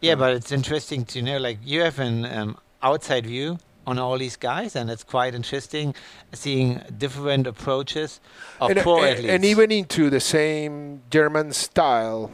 Yeah, 0.00 0.14
but 0.14 0.34
it's 0.34 0.50
interesting 0.52 1.04
to 1.06 1.22
know, 1.22 1.38
like 1.38 1.58
you 1.62 1.82
have 1.82 1.98
an 1.98 2.24
um, 2.24 2.56
outside 2.82 3.26
view 3.26 3.58
on 3.86 3.98
all 3.98 4.16
these 4.18 4.36
guys, 4.36 4.76
and 4.76 4.90
it's 4.90 5.04
quite 5.04 5.34
interesting 5.34 5.94
seeing 6.32 6.80
different 6.96 7.46
approaches 7.46 8.20
of 8.60 8.70
and, 8.70 8.78
and, 8.78 8.88
athletes. 8.88 9.28
and 9.28 9.44
even 9.44 9.70
into 9.70 10.10
the 10.10 10.20
same 10.20 11.02
German 11.10 11.52
style. 11.52 12.30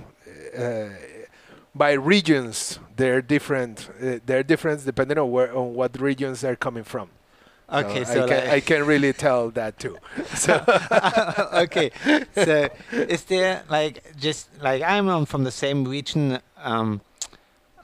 Uh, 0.57 0.89
by 1.75 1.93
regions, 1.93 2.79
they're 2.97 3.21
different. 3.21 3.91
Uh, 4.03 4.19
they're 4.25 4.43
different 4.43 4.85
depending 4.85 5.19
on 5.19 5.31
where 5.31 5.55
on 5.55 5.75
what 5.75 6.01
regions 6.01 6.41
they're 6.41 6.57
coming 6.57 6.85
from. 6.85 7.11
Okay, 7.73 8.05
so, 8.05 8.15
so, 8.15 8.25
I, 8.25 8.29
can, 8.29 8.37
like 8.37 8.49
I 8.49 8.61
can 8.61 8.87
really 8.87 9.13
tell 9.13 9.51
that 9.51 9.79
too. 9.79 9.99
So 10.37 10.63
okay, 11.65 11.91
so 12.35 12.69
is 12.93 13.25
there 13.25 13.63
like 13.69 14.17
just 14.17 14.49
like 14.63 14.83
I'm 14.83 15.27
from 15.27 15.43
the 15.45 15.51
same 15.51 15.85
region, 15.85 16.39
um, 16.63 17.01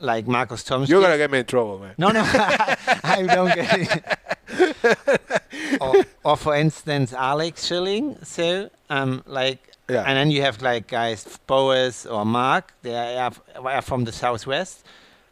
like 0.00 0.26
Marcus 0.28 0.62
Thomas? 0.62 0.88
you're 0.88 1.02
gonna 1.02 1.16
get 1.18 1.30
me 1.30 1.40
in 1.40 1.46
trouble, 1.46 1.78
man. 1.80 1.94
No, 1.98 2.10
no, 2.10 2.22
I 2.24 3.24
don't 3.26 3.54
get 3.54 4.06
it. 4.46 5.80
or, 5.80 5.94
or 6.24 6.36
for 6.36 6.54
instance, 6.54 7.12
Alex 7.12 7.66
Schilling. 7.66 8.18
So, 8.22 8.70
um, 8.88 9.22
like, 9.26 9.72
Yeah. 9.88 10.04
and 10.06 10.16
then 10.16 10.30
you 10.30 10.42
have 10.42 10.62
like 10.62 10.86
guys 10.86 11.38
Boris 11.46 12.06
or 12.06 12.24
Mark. 12.24 12.72
They 12.82 12.94
are, 13.18 13.32
are 13.56 13.82
from 13.82 14.04
the 14.04 14.12
southwest. 14.12 14.84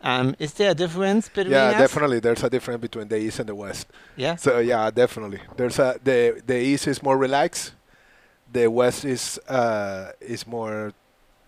Um, 0.02 0.34
is 0.38 0.54
there 0.54 0.70
a 0.70 0.74
difference 0.74 1.28
between 1.28 1.52
yeah, 1.52 1.68
us? 1.72 1.78
definitely. 1.78 2.20
There's 2.20 2.42
a 2.42 2.48
difference 2.50 2.80
between 2.80 3.08
the 3.08 3.18
east 3.18 3.38
and 3.38 3.48
the 3.48 3.54
west. 3.54 3.86
Yeah. 4.16 4.36
So 4.36 4.58
yeah, 4.58 4.90
definitely. 4.90 5.40
There's 5.56 5.78
a 5.78 5.98
the 6.02 6.40
the 6.46 6.56
east 6.58 6.86
is 6.86 7.02
more 7.02 7.18
relaxed. 7.18 7.72
The 8.52 8.66
west 8.68 9.04
is 9.04 9.38
uh, 9.48 10.12
is 10.20 10.46
more 10.46 10.92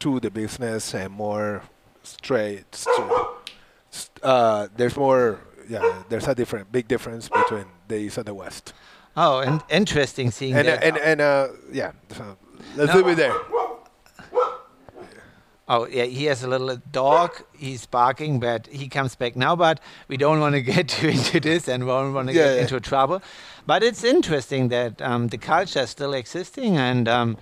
to 0.00 0.21
the 0.21 0.30
business 0.30 0.94
and 0.94 1.11
more 1.12 1.62
straight. 2.02 2.66
Uh, 4.23 4.68
there's 4.76 4.97
more. 4.97 5.40
Yeah, 5.68 6.02
there's 6.09 6.26
a 6.28 6.35
different 6.35 6.71
big 6.73 6.88
difference 6.88 7.28
between 7.28 7.66
the 7.88 7.97
east 7.97 8.18
and 8.18 8.26
the 8.26 8.35
west. 8.35 8.73
Oh, 9.16 9.40
and 9.40 9.62
interesting 9.71 10.30
seeing 10.30 10.54
And 10.54 10.66
uh, 10.68 10.71
that. 10.73 10.85
and 10.85 10.99
and 10.99 11.21
uh, 11.21 11.49
yeah. 11.73 11.92
So 12.11 12.37
let's 12.76 12.92
No. 12.92 12.99
leave 13.00 13.09
it 13.09 13.16
there. 13.16 13.35
Oh 15.69 15.87
yeah, 15.87 16.04
he 16.04 16.25
has 16.25 16.42
a 16.42 16.49
little 16.49 16.76
dog. 16.90 17.31
He's 17.57 17.87
barking, 17.87 18.40
but 18.40 18.66
he 18.66 18.88
comes 18.88 19.14
back 19.14 19.37
now. 19.37 19.54
But 19.57 19.81
we 20.09 20.16
don't 20.16 20.40
want 20.40 20.54
to 20.54 20.61
get 20.75 20.88
too 20.88 21.09
into 21.09 21.40
this 21.40 21.69
and 21.69 21.85
we 21.85 21.90
don't 21.90 22.12
want 22.12 22.28
to 22.28 22.35
Yeah, 22.35 22.45
get 22.49 22.54
yeah. 22.57 22.62
into 22.62 22.81
trouble. 22.81 23.23
But 23.66 23.83
it's 23.83 24.02
interesting 24.04 24.69
that 24.69 25.00
um, 25.00 25.28
the 25.28 25.38
culture 25.38 25.81
is 25.81 25.90
still 25.90 26.14
existing, 26.14 26.76
and 26.76 27.07
um, 27.09 27.37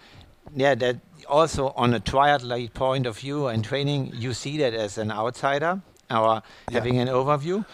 yeah, 0.55 0.75
that 0.77 1.00
also 1.29 1.69
on 1.77 1.95
a 1.95 2.00
triathlete 2.00 2.75
point 2.75 3.07
of 3.07 3.19
view 3.19 3.47
and 3.47 3.65
training, 3.65 4.12
you 4.15 4.35
see 4.35 4.59
that 4.59 4.75
as 4.75 4.99
an 4.99 5.11
outsider 5.11 5.81
or 6.11 6.43
having 6.71 6.99
an 6.99 7.09
overview. 7.09 7.65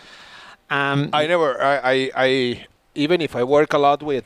Um, 0.70 1.10
I 1.12 1.26
never. 1.26 1.60
I, 1.62 2.10
I 2.16 2.66
even 2.96 3.20
if 3.20 3.36
I 3.36 3.44
work 3.44 3.72
a 3.72 3.78
lot 3.78 4.02
with 4.02 4.24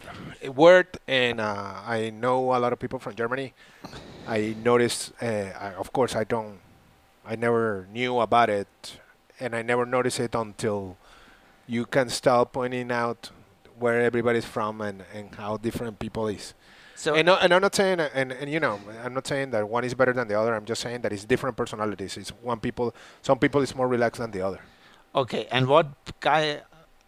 Word 0.55 0.89
and 1.07 1.41
uh, 1.41 1.75
I 1.87 2.11
know 2.11 2.55
a 2.55 2.59
lot 2.59 2.73
of 2.73 2.79
people 2.79 2.99
from 2.99 3.15
Germany, 3.15 3.53
I 4.27 4.55
notice. 4.63 5.13
Uh, 5.21 5.27
I, 5.59 5.75
of 5.75 5.93
course, 5.93 6.15
I 6.17 6.25
don't. 6.25 6.59
I 7.27 7.37
never 7.37 7.87
knew 7.93 8.19
about 8.21 8.49
it, 8.51 8.69
and 9.39 9.55
I 9.55 9.63
never 9.63 9.85
noticed 9.85 10.21
it 10.21 10.35
until 10.35 10.97
you 11.67 11.85
can 11.87 12.09
start 12.09 12.53
pointing 12.53 12.91
out 12.91 13.31
where 13.79 14.01
everybody's 14.01 14.45
from 14.45 14.81
and, 14.81 15.05
and 15.15 15.35
how 15.35 15.57
different 15.57 15.99
people 15.99 16.29
is. 16.29 16.55
so 16.95 17.15
And, 17.15 17.27
no- 17.27 17.37
and 17.37 17.53
I'm 17.55 17.63
not 17.63 17.75
saying, 17.75 18.01
and, 18.01 18.33
and 18.33 18.51
you 18.51 18.61
know, 18.61 18.81
I'm 19.05 19.15
not 19.15 19.27
saying 19.27 19.51
that 19.53 19.69
one 19.69 19.85
is 19.85 19.95
better 19.95 20.13
than 20.13 20.29
the 20.29 20.39
other. 20.39 20.55
I'm 20.55 20.65
just 20.67 20.83
saying 20.83 21.01
that 21.03 21.13
it's 21.13 21.25
different 21.25 21.57
personalities. 21.57 22.17
It's 22.17 22.31
one 22.43 22.61
people. 22.61 22.95
Some 23.23 23.39
people 23.39 23.61
is 23.63 23.75
more 23.75 23.89
relaxed 23.89 24.21
than 24.21 24.31
the 24.33 24.43
other. 24.43 24.61
okay, 25.15 25.47
and 25.51 25.67
what 25.69 25.87
guy 26.21 26.63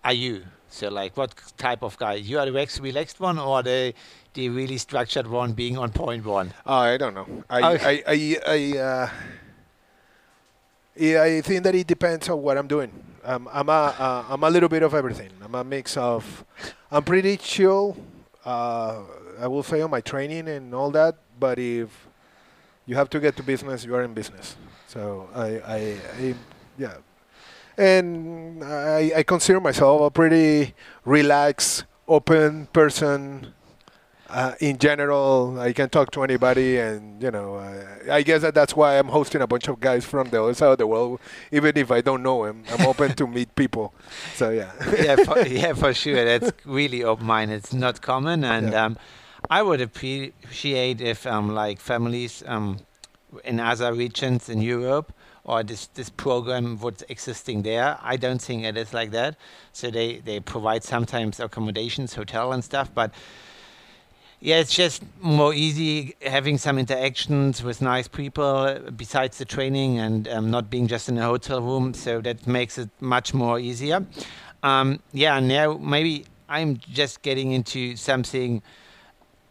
are 0.05 0.13
you? 0.15 0.45
So 0.73 0.89
like, 0.89 1.17
what 1.17 1.35
type 1.59 1.83
of 1.83 1.99
guy? 1.99 2.15
You 2.15 2.39
are 2.39 2.47
the 2.47 2.53
relaxed, 2.53 2.81
relaxed 2.81 3.21
one, 3.21 3.39
or 3.39 3.63
the 3.63 3.93
the 4.33 4.49
really 4.49 4.79
structured 4.79 5.27
one, 5.27 5.53
being 5.53 5.77
on 5.77 5.93
point 5.93 6.25
one? 6.25 6.55
Oh, 6.65 6.75
I 6.75 6.97
don't 6.97 7.15
know. 7.15 7.45
I 7.51 7.75
Okay. 7.75 8.03
I 8.07 8.13
I, 8.13 8.37
I 8.47 8.79
uh, 8.79 9.11
yeah, 10.97 11.23
I 11.23 11.41
think 11.43 11.65
that 11.65 11.75
it 11.75 11.87
depends 11.87 12.29
on 12.29 12.41
what 12.41 12.57
I'm 12.57 12.67
doing. 12.67 12.91
Um, 13.23 13.49
I'm 13.53 13.69
a 13.69 13.95
uh, 13.99 14.25
I'm 14.31 14.43
a 14.43 14.51
little 14.51 14.69
bit 14.71 14.83
of 14.83 14.95
everything. 14.95 15.31
I'm 15.45 15.55
a 15.55 15.63
mix 15.63 15.97
of. 15.97 16.45
I'm 16.91 17.05
pretty 17.05 17.37
chill. 17.37 17.97
Uh, 18.45 19.01
I 19.41 19.47
will 19.47 19.63
say 19.63 19.83
on 19.83 19.91
my 19.91 20.01
training 20.01 20.49
and 20.49 20.75
all 20.75 20.91
that. 20.93 21.17
But 21.39 21.59
if 21.59 21.89
you 22.87 22.97
have 22.97 23.11
to 23.11 23.21
get 23.21 23.37
to 23.37 23.43
business, 23.43 23.85
you 23.85 23.95
are 23.95 24.03
in 24.03 24.15
business. 24.15 24.57
So 24.89 25.29
I 25.35 25.49
I, 25.61 25.77
I 26.19 26.35
yeah, 26.79 26.95
and 27.79 28.63
I 28.65 29.13
I 29.17 29.23
consider 29.23 29.61
myself 29.61 30.01
a 30.03 30.11
pretty 30.11 30.75
relaxed, 31.05 31.85
open 32.09 32.67
person 32.73 33.53
uh, 34.31 34.55
in 34.61 34.79
general, 34.79 35.61
I 35.61 35.75
can 35.75 35.91
talk 35.91 36.11
to 36.13 36.23
anybody, 36.23 36.79
and 36.79 37.23
you 37.23 37.31
know, 37.31 37.57
uh, 37.57 37.85
I 38.11 38.23
guess 38.23 38.41
that 38.41 38.55
that's 38.55 38.75
why 38.75 38.99
I'm 38.99 39.09
hosting 39.09 39.43
a 39.43 39.47
bunch 39.47 39.69
of 39.69 39.79
guys 39.79 40.07
from 40.07 40.31
the 40.31 40.43
other 40.43 40.55
side 40.55 40.73
of 40.73 40.79
the 40.79 40.87
world. 40.87 41.21
Even 41.51 41.77
if 41.77 41.91
I 41.91 42.01
don't 42.01 42.23
know 42.23 42.47
them, 42.47 42.65
I'm 42.71 42.87
open 42.87 43.15
to 43.17 43.27
meet 43.27 43.55
people. 43.55 43.93
So 44.35 44.49
yeah, 44.49 44.73
yeah, 44.99 45.17
for, 45.25 45.39
yeah, 45.47 45.75
for 45.75 45.93
sure. 45.93 46.25
That's 46.25 46.51
really 46.65 47.05
open-minded. 47.05 47.57
It's 47.57 47.75
not 47.75 48.01
common, 48.01 48.43
and 48.43 48.73
Yeah. 48.73 48.85
um, 48.87 48.97
I 49.51 49.61
would 49.61 49.83
appreciate 49.83 51.03
if 51.03 51.27
um, 51.27 51.55
like 51.55 51.79
families 51.79 52.43
um, 52.47 52.79
in 53.45 53.61
other 53.61 53.93
regions 53.93 54.49
in 54.49 54.61
Europe 54.61 55.13
or 55.45 55.63
this 55.63 55.89
this 55.95 56.11
program 56.11 56.79
was 56.79 57.03
existing 57.09 57.63
there. 57.63 57.99
I 58.03 58.17
don't 58.17 58.41
think 58.41 58.65
it 58.65 58.77
is 58.77 58.95
like 58.95 59.11
that. 59.11 59.37
So 59.73 59.91
they 59.91 60.19
they 60.19 60.41
provide 60.41 60.85
sometimes 60.85 61.41
accommodations, 61.41 62.15
hotel 62.15 62.53
and 62.53 62.65
stuff, 62.65 62.91
but. 62.95 63.13
Yeah, 64.45 64.57
it's 64.57 64.75
just 64.75 65.05
more 65.21 65.55
easy 65.55 66.17
having 66.21 66.59
some 66.59 66.77
interactions 66.77 67.63
with 67.63 67.81
nice 67.81 68.09
people 68.09 68.77
besides 68.97 69.39
the 69.39 69.45
training 69.45 70.01
and 70.01 70.27
um, 70.27 70.51
not 70.51 70.69
being 70.69 70.89
just 70.89 71.09
in 71.09 71.17
a 71.17 71.23
hotel 71.23 71.63
room. 71.63 71.95
So 71.95 72.21
that 72.23 72.45
makes 72.45 72.77
it 72.77 72.91
much 73.01 73.35
more 73.35 73.61
easier. 73.61 74.05
Um, 74.65 74.99
yeah, 75.13 75.39
now 75.39 75.79
maybe 75.79 76.25
I'm 76.49 76.79
just 76.79 77.23
getting 77.23 77.53
into 77.53 77.95
something. 77.95 78.63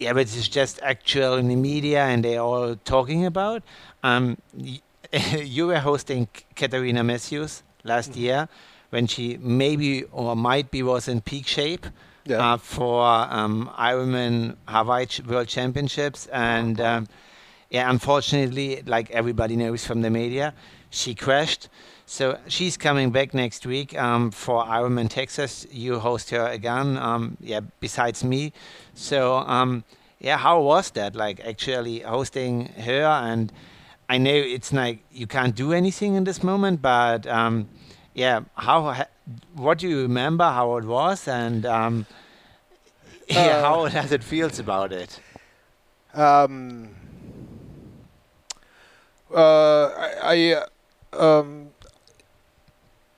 Yeah, 0.01 0.13
but 0.13 0.22
it's 0.22 0.48
just 0.48 0.79
actual 0.81 1.36
in 1.36 1.48
the 1.48 1.55
media 1.55 2.05
and 2.05 2.25
they're 2.25 2.41
all 2.41 2.75
talking 2.75 3.24
about. 3.24 3.62
Um, 4.01 4.39
you 5.38 5.67
were 5.67 5.77
hosting 5.77 6.27
Katrina 6.55 7.03
Matthews 7.03 7.62
last 7.84 8.15
year 8.15 8.50
when 8.89 9.05
she 9.05 9.38
maybe 9.38 10.05
or 10.05 10.36
might 10.36 10.72
be 10.72 10.81
was 10.81 11.08
in 11.08 11.22
peak 11.22 11.46
shape 11.46 11.86
yeah. 12.25 12.53
uh, 12.53 12.58
for 12.58 13.05
um, 13.05 13.70
Ironman 13.77 14.55
Hawaii 14.67 15.05
Ch- 15.05 15.22
World 15.24 15.48
Championships, 15.48 16.25
and 16.34 16.81
um, 16.81 17.08
yeah, 17.70 17.88
unfortunately, 17.88 18.81
like 18.88 19.12
everybody 19.12 19.55
knows 19.55 19.86
from 19.86 20.01
the 20.01 20.10
media, 20.10 20.55
she 20.89 21.13
crashed. 21.13 21.70
So 22.12 22.38
she's 22.50 22.75
coming 22.75 23.12
back 23.12 23.34
next 23.34 23.65
week 23.65 23.98
um, 23.98 24.32
for 24.32 24.65
Ironman 24.65 25.10
Texas. 25.10 25.65
You 25.72 25.98
host 25.98 26.30
her 26.32 26.46
again, 26.46 26.98
um, 26.98 27.38
yeah. 27.39 27.62
Besides 27.80 28.22
me, 28.22 28.51
so 28.94 29.38
um, 29.38 29.86
yeah, 30.20 30.36
how 30.36 30.60
was 30.60 30.91
that? 30.91 31.15
Like 31.15 31.39
actually 31.39 32.00
hosting 32.00 32.65
her, 32.74 33.06
and 33.06 33.50
I 34.10 34.18
know 34.18 34.34
it's 34.34 34.74
like 34.74 35.06
you 35.10 35.25
can't 35.25 35.56
do 35.56 35.72
anything 35.72 36.15
in 36.15 36.25
this 36.25 36.44
moment, 36.44 36.82
but 36.82 37.25
um, 37.27 37.70
yeah, 38.13 38.41
how? 38.56 39.06
What 39.56 39.77
do 39.77 39.88
you 39.88 40.01
remember? 40.01 40.44
How 40.44 40.75
it 40.75 40.84
was, 40.84 41.30
and 41.30 41.65
um, 41.65 42.06
yeah, 43.30 43.39
Uh, 43.39 43.62
how 43.62 43.88
does 43.88 44.12
it 44.12 44.22
feels 44.22 44.60
about 44.60 44.91
it? 44.91 45.18
Um, 46.13 46.89
uh, 49.34 49.86
I, 49.86 50.10
I 50.24 50.65
uh, 51.13 51.39
um, 51.39 51.72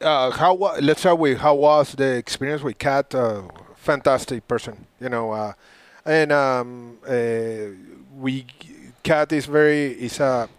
uh, 0.03 0.31
how 0.31 0.53
wa- 0.53 0.77
let's 0.81 0.99
start 1.01 1.17
with 1.19 1.39
how 1.39 1.55
was 1.55 1.93
the 1.93 2.15
experience 2.15 2.61
with 2.61 2.77
Kat? 2.77 3.13
Uh, 3.15 3.43
fantastic 3.75 4.47
person, 4.47 4.85
you 4.99 5.09
know, 5.09 5.31
uh, 5.31 5.53
and 6.05 6.31
um, 6.31 6.97
uh, 7.07 7.73
we 8.17 8.45
Kat 9.03 9.31
is 9.31 9.45
very 9.45 9.87
is 9.87 10.19
a 10.19 10.49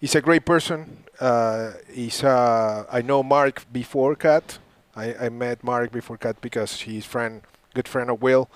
is 0.00 0.14
a 0.14 0.20
great 0.20 0.44
person. 0.44 1.04
Uh, 1.20 1.72
he's 1.92 2.24
uh, 2.24 2.84
I 2.90 3.02
know 3.02 3.22
Mark 3.22 3.66
before 3.72 4.14
Kat. 4.16 4.58
I, 4.96 5.14
I 5.26 5.28
met 5.28 5.64
Mark 5.64 5.90
before 5.92 6.16
Kat 6.16 6.40
because 6.40 6.82
he's 6.82 7.04
friend, 7.04 7.42
good 7.74 7.88
friend 7.88 8.10
of 8.10 8.22
Will 8.22 8.48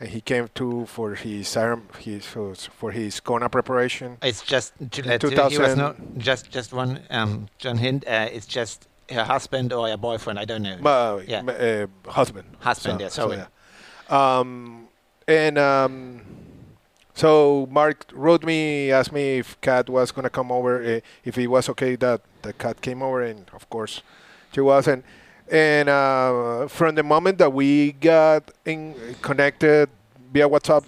and 0.00 0.10
he 0.10 0.20
came 0.20 0.48
to 0.54 0.86
for 0.86 1.14
his 1.14 1.56
arm 1.56 1.88
his 1.98 2.26
for 2.26 2.90
his 2.90 3.20
Kona 3.20 3.48
preparation. 3.48 4.18
It's 4.22 4.42
just 4.42 4.74
to 4.90 5.02
let 5.02 5.22
he 5.22 5.30
2000 5.30 5.62
was 5.62 5.76
not 5.76 5.96
just 6.18 6.50
just 6.50 6.72
one 6.72 7.00
um, 7.10 7.48
John 7.58 7.78
Hint. 7.78 8.06
Uh, 8.06 8.28
it's 8.30 8.46
just 8.46 8.88
her 9.10 9.24
husband 9.24 9.72
or 9.72 9.88
her 9.88 9.96
boyfriend. 9.96 10.38
I 10.38 10.44
don't 10.44 10.62
know. 10.62 10.76
Uh, 10.84 11.22
Yeah. 11.26 11.42
uh, 11.42 12.10
husband. 12.10 12.56
Husband, 12.60 13.00
yeah, 13.00 13.08
sorry. 13.08 13.36
yeah. 13.38 13.46
Um, 14.08 14.88
and 15.28 15.58
um, 15.58 16.20
so 17.14 17.66
Mark 17.70 18.06
wrote 18.12 18.44
me, 18.44 18.90
asked 18.92 19.12
me 19.12 19.38
if 19.38 19.60
Kat 19.60 19.88
was 19.88 20.12
gonna 20.12 20.30
come 20.30 20.52
over, 20.52 20.82
uh, 20.82 21.00
if 21.24 21.38
it 21.38 21.46
was 21.48 21.68
okay 21.70 21.96
that 21.96 22.20
the 22.42 22.52
Kat 22.52 22.80
came 22.80 23.02
over, 23.02 23.22
and 23.22 23.46
of 23.52 23.68
course, 23.70 24.02
she 24.52 24.60
wasn't. 24.60 25.04
and 25.50 25.88
uh, 25.88 26.66
from 26.68 26.94
the 26.96 27.02
moment 27.04 27.38
that 27.38 27.52
we 27.52 27.92
got 27.92 28.50
in 28.64 28.94
connected 29.22 29.88
via 30.32 30.48
WhatsApp, 30.48 30.84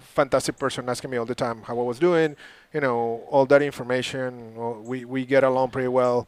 fantastic 0.00 0.56
person 0.58 0.88
asking 0.88 1.10
me 1.10 1.16
all 1.16 1.26
the 1.26 1.34
time 1.34 1.62
how 1.62 1.78
I 1.78 1.82
was 1.82 1.98
doing, 1.98 2.36
you 2.72 2.80
know, 2.80 3.22
all 3.30 3.46
that 3.46 3.62
information. 3.62 4.54
We 4.84 5.04
we 5.04 5.24
get 5.26 5.44
along 5.44 5.70
pretty 5.70 5.88
well, 5.88 6.26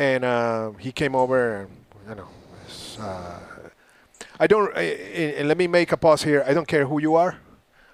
and 0.00 0.24
uh, 0.24 0.70
he 0.78 0.92
came 0.92 1.14
over, 1.14 1.60
and 1.60 1.70
you 2.08 2.14
know, 2.14 2.28
uh, 3.00 3.38
I 4.38 4.46
don't. 4.46 4.74
And 4.74 5.46
let 5.46 5.58
me 5.58 5.66
make 5.66 5.92
a 5.92 5.98
pause 5.98 6.22
here. 6.22 6.42
I 6.46 6.54
don't 6.54 6.66
care 6.66 6.86
who 6.86 6.98
you 7.00 7.16
are. 7.16 7.36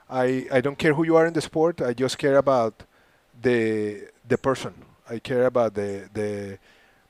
I 0.08 0.46
I 0.52 0.60
don't 0.60 0.78
care 0.78 0.94
who 0.94 1.04
you 1.04 1.16
are 1.16 1.26
in 1.26 1.32
the 1.32 1.40
sport. 1.40 1.82
I 1.82 1.92
just 1.94 2.16
care 2.16 2.36
about 2.36 2.84
the 3.42 4.06
the 4.28 4.38
person. 4.38 4.72
I 5.10 5.18
care 5.18 5.46
about 5.46 5.74
the 5.74 6.08
the 6.14 6.58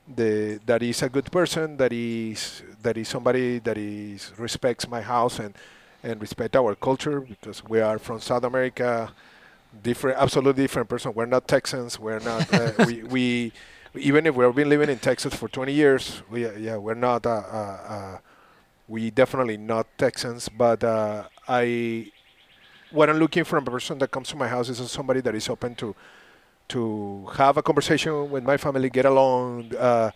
the 0.07 0.59
that 0.65 0.81
he's 0.81 1.03
a 1.03 1.09
good 1.09 1.31
person. 1.31 1.77
That 1.77 1.91
he's 1.91 2.63
that 2.81 2.97
is 2.97 3.07
somebody 3.07 3.59
that 3.59 3.77
is 3.77 4.33
respects 4.39 4.87
my 4.89 5.01
house 5.01 5.37
and 5.37 5.53
and 6.01 6.19
respect 6.19 6.55
our 6.55 6.73
culture 6.73 7.21
because 7.21 7.63
we 7.63 7.81
are 7.81 7.99
from 7.99 8.19
South 8.19 8.43
America. 8.43 9.13
Different, 9.83 10.17
absolutely 10.17 10.63
different 10.63 10.89
person. 10.89 11.13
We're 11.13 11.27
not 11.27 11.47
Texans. 11.47 11.99
We're 11.99 12.19
not. 12.19 12.51
Uh, 12.51 12.71
we 12.87 13.03
we 13.03 13.51
even 13.95 14.25
if 14.25 14.35
we've 14.35 14.55
been 14.55 14.69
living 14.69 14.89
in 14.89 14.99
Texas 14.99 15.33
for 15.33 15.47
20 15.47 15.73
years, 15.73 16.21
we 16.29 16.47
yeah 16.57 16.77
we're 16.77 16.93
not. 16.93 17.25
Uh, 17.25 17.29
uh, 17.29 17.79
uh, 17.87 18.17
we 18.87 19.11
definitely 19.11 19.57
not 19.57 19.87
Texans, 19.97 20.49
but 20.49 20.83
uh, 20.83 21.27
I 21.47 22.11
what 22.91 23.09
I'm 23.09 23.17
looking 23.17 23.43
for 23.43 23.57
a 23.57 23.61
person 23.61 23.97
that 23.99 24.11
comes 24.11 24.29
to 24.29 24.35
my 24.37 24.47
house 24.47 24.69
is 24.69 24.91
somebody 24.91 25.21
that 25.21 25.35
is 25.35 25.49
open 25.49 25.75
to 25.75 25.95
to 26.69 27.27
have 27.35 27.57
a 27.57 27.63
conversation 27.63 28.29
with 28.29 28.43
my 28.43 28.57
family, 28.57 28.89
get 28.89 29.05
along. 29.05 29.75
Uh, 29.75 30.11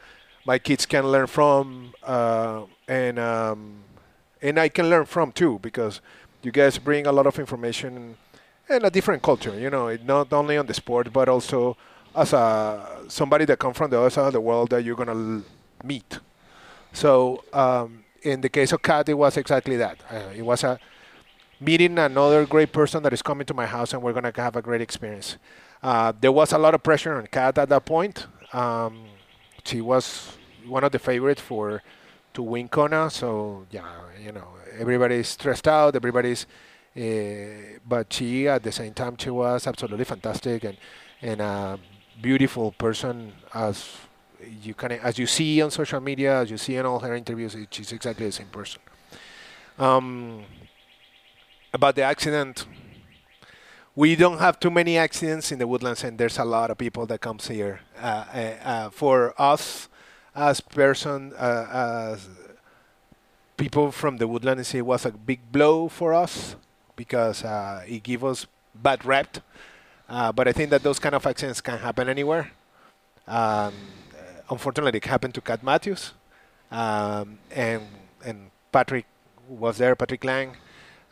my 0.46 0.58
kids 0.58 0.86
can 0.86 1.06
learn 1.08 1.28
from, 1.28 1.94
and 2.88 3.20
um, 3.20 3.84
and 4.42 4.60
I 4.60 4.70
can 4.70 4.90
learn 4.90 5.06
from 5.06 5.32
too 5.32 5.60
because 5.62 6.02
you 6.44 6.52
guys 6.52 6.78
bring 6.78 7.08
a 7.08 7.12
lot 7.12 7.28
of 7.28 7.38
information 7.40 8.18
and 8.70 8.86
a 8.86 8.90
different 8.90 9.22
culture. 9.22 9.58
You 9.60 9.70
know, 9.70 9.96
not 10.04 10.34
only 10.34 10.58
on 10.58 10.66
the 10.66 10.74
sport 10.74 11.12
but 11.14 11.30
also 11.30 11.78
as 12.16 12.34
a 12.34 13.04
somebody 13.08 13.46
that 13.46 13.60
come 13.60 13.74
from 13.74 13.90
the 13.90 14.00
other 14.00 14.10
side 14.10 14.28
of 14.28 14.34
the 14.34 14.42
world 14.42 14.70
that 14.70 14.84
you're 14.84 14.96
gonna 14.96 15.42
meet. 15.84 16.20
So 16.94 17.44
um, 17.54 18.04
in 18.22 18.42
the 18.42 18.50
case 18.50 18.72
of 18.72 18.82
Kat, 18.82 19.10
it 19.10 19.14
was 19.14 19.38
exactly 19.38 19.78
that. 19.78 19.98
Uh, 20.10 20.32
it 20.36 20.42
was 20.44 20.64
a 20.64 20.80
meeting 21.60 21.98
another 22.00 22.46
great 22.46 22.72
person 22.72 23.04
that 23.04 23.14
is 23.14 23.22
coming 23.22 23.46
to 23.46 23.54
my 23.54 23.66
house, 23.66 23.94
and 23.94 24.02
we're 24.02 24.14
gonna 24.14 24.34
have 24.36 24.56
a 24.56 24.62
great 24.62 24.82
experience. 24.82 25.38
Uh, 25.82 26.12
there 26.20 26.32
was 26.32 26.52
a 26.52 26.58
lot 26.58 26.74
of 26.74 26.84
pressure 26.84 27.16
on 27.18 27.28
Kat 27.28 27.58
at 27.58 27.70
that 27.70 27.86
point. 27.86 28.28
Um, 28.54 29.06
she 29.64 29.82
was 29.82 30.38
one 30.68 30.84
of 30.84 30.92
the 30.92 31.00
favorites 31.00 31.42
for 31.42 31.82
to 32.34 32.44
win 32.44 32.68
Kona, 32.68 33.10
so 33.10 33.66
yeah, 33.72 33.86
you 34.24 34.32
know, 34.32 34.48
everybody's 34.78 35.30
stressed 35.30 35.68
out. 35.68 35.96
Everybody's, 35.96 36.46
uh, 36.96 37.80
but 37.88 38.12
she 38.12 38.48
at 38.48 38.64
the 38.64 38.72
same 38.72 38.94
time 38.94 39.18
she 39.18 39.30
was 39.30 39.68
absolutely 39.68 40.06
fantastic 40.06 40.64
and 40.64 40.78
and 41.22 41.42
a 41.42 41.80
beautiful 42.20 42.72
person 42.72 43.34
as 43.54 43.90
you 44.64 44.74
can 44.74 44.94
as 44.94 45.18
you 45.20 45.28
see 45.28 45.62
on 45.62 45.72
social 45.72 46.00
media, 46.00 46.42
as 46.42 46.50
you 46.50 46.58
see 46.58 46.76
in 46.76 46.86
all 46.86 47.00
her 47.00 47.16
interviews, 47.16 47.56
she's 47.70 47.92
exactly 47.92 48.26
the 48.26 48.32
same 48.32 48.48
person. 48.48 48.82
Um, 49.78 50.44
about 51.74 51.96
the 51.96 52.04
accident, 52.04 52.66
we 53.96 54.16
don't 54.16 54.40
have 54.40 54.60
too 54.60 54.72
many 54.72 54.98
accidents 54.98 55.52
in 55.52 55.60
the 55.60 55.68
woodlands, 55.68 56.04
and 56.04 56.18
there's 56.18 56.38
a 56.38 56.46
lot 56.46 56.72
of 56.72 56.78
people 56.78 57.06
that 57.08 57.22
comes 57.22 57.48
here. 57.48 57.82
Uh, 58.00 58.26
uh, 58.34 58.38
uh, 58.38 58.90
for 58.90 59.34
us, 59.40 59.90
as 60.36 60.62
person, 60.62 61.34
uh, 61.38 62.14
as 62.14 62.30
people 63.58 63.92
from 63.92 64.18
the 64.18 64.28
woodlands, 64.28 64.74
it 64.74 64.86
was 64.86 65.06
a 65.06 65.12
big 65.12 65.52
blow 65.52 65.88
for 65.88 66.14
us 66.14 66.56
because 66.96 67.44
uh, 67.44 67.84
it 67.88 68.04
gave 68.04 68.24
us 68.24 68.48
bad 68.76 69.04
rep. 69.06 69.38
Uh, 70.12 70.30
but 70.30 70.46
I 70.46 70.52
think 70.52 70.70
that 70.72 70.84
those 70.84 71.00
kind 71.00 71.16
of 71.16 71.26
accidents 71.26 71.62
can 71.62 71.78
happen 71.80 72.10
anywhere. 72.10 72.52
Um, 73.26 73.74
unfortunately, 74.50 74.98
it 74.98 75.06
happened 75.06 75.34
to 75.36 75.42
Kat 75.42 75.64
Matthews, 75.64 76.12
um, 76.70 77.40
and 77.50 77.84
and 78.26 78.52
Patrick 78.74 79.06
was 79.48 79.78
there, 79.78 79.96
Patrick 79.96 80.26
Lang. 80.26 80.58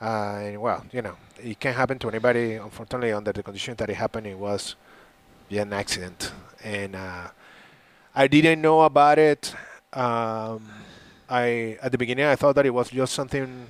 Uh, 0.02 0.52
and 0.52 0.62
well, 0.62 0.86
you 0.92 1.02
know, 1.02 1.16
it 1.42 1.58
can 1.62 1.74
happen 1.74 1.98
to 2.00 2.10
anybody. 2.10 2.56
Unfortunately, 2.56 3.14
under 3.14 3.32
the 3.32 3.42
conditions 3.42 3.78
that 3.78 3.90
it 3.90 3.96
happened, 3.96 4.28
it 4.28 4.38
was 4.38 4.76
yeah, 5.48 5.62
an 5.62 5.72
accident, 5.72 6.34
and 6.62 6.94
uh, 6.94 7.30
I 8.14 8.28
didn't 8.28 8.62
know 8.62 8.82
about 8.82 9.18
it. 9.18 9.56
Um, 9.94 10.68
I 11.30 11.78
at 11.82 11.94
the 11.94 11.98
beginning 11.98 12.26
I 12.26 12.36
thought 12.36 12.56
that 12.56 12.66
it 12.66 12.74
was 12.74 12.90
just 12.90 13.14
something 13.14 13.68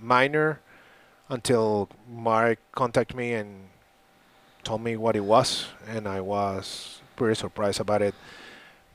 minor, 0.00 0.60
until 1.28 1.88
Mark 2.08 2.60
contacted 2.70 3.16
me 3.16 3.32
and 3.34 3.66
told 4.66 4.82
me 4.82 4.96
what 4.96 5.16
it 5.16 5.24
was, 5.24 5.66
and 5.86 6.08
I 6.08 6.20
was 6.20 7.00
pretty 7.16 7.36
surprised 7.36 7.80
about 7.80 8.02
it. 8.02 8.14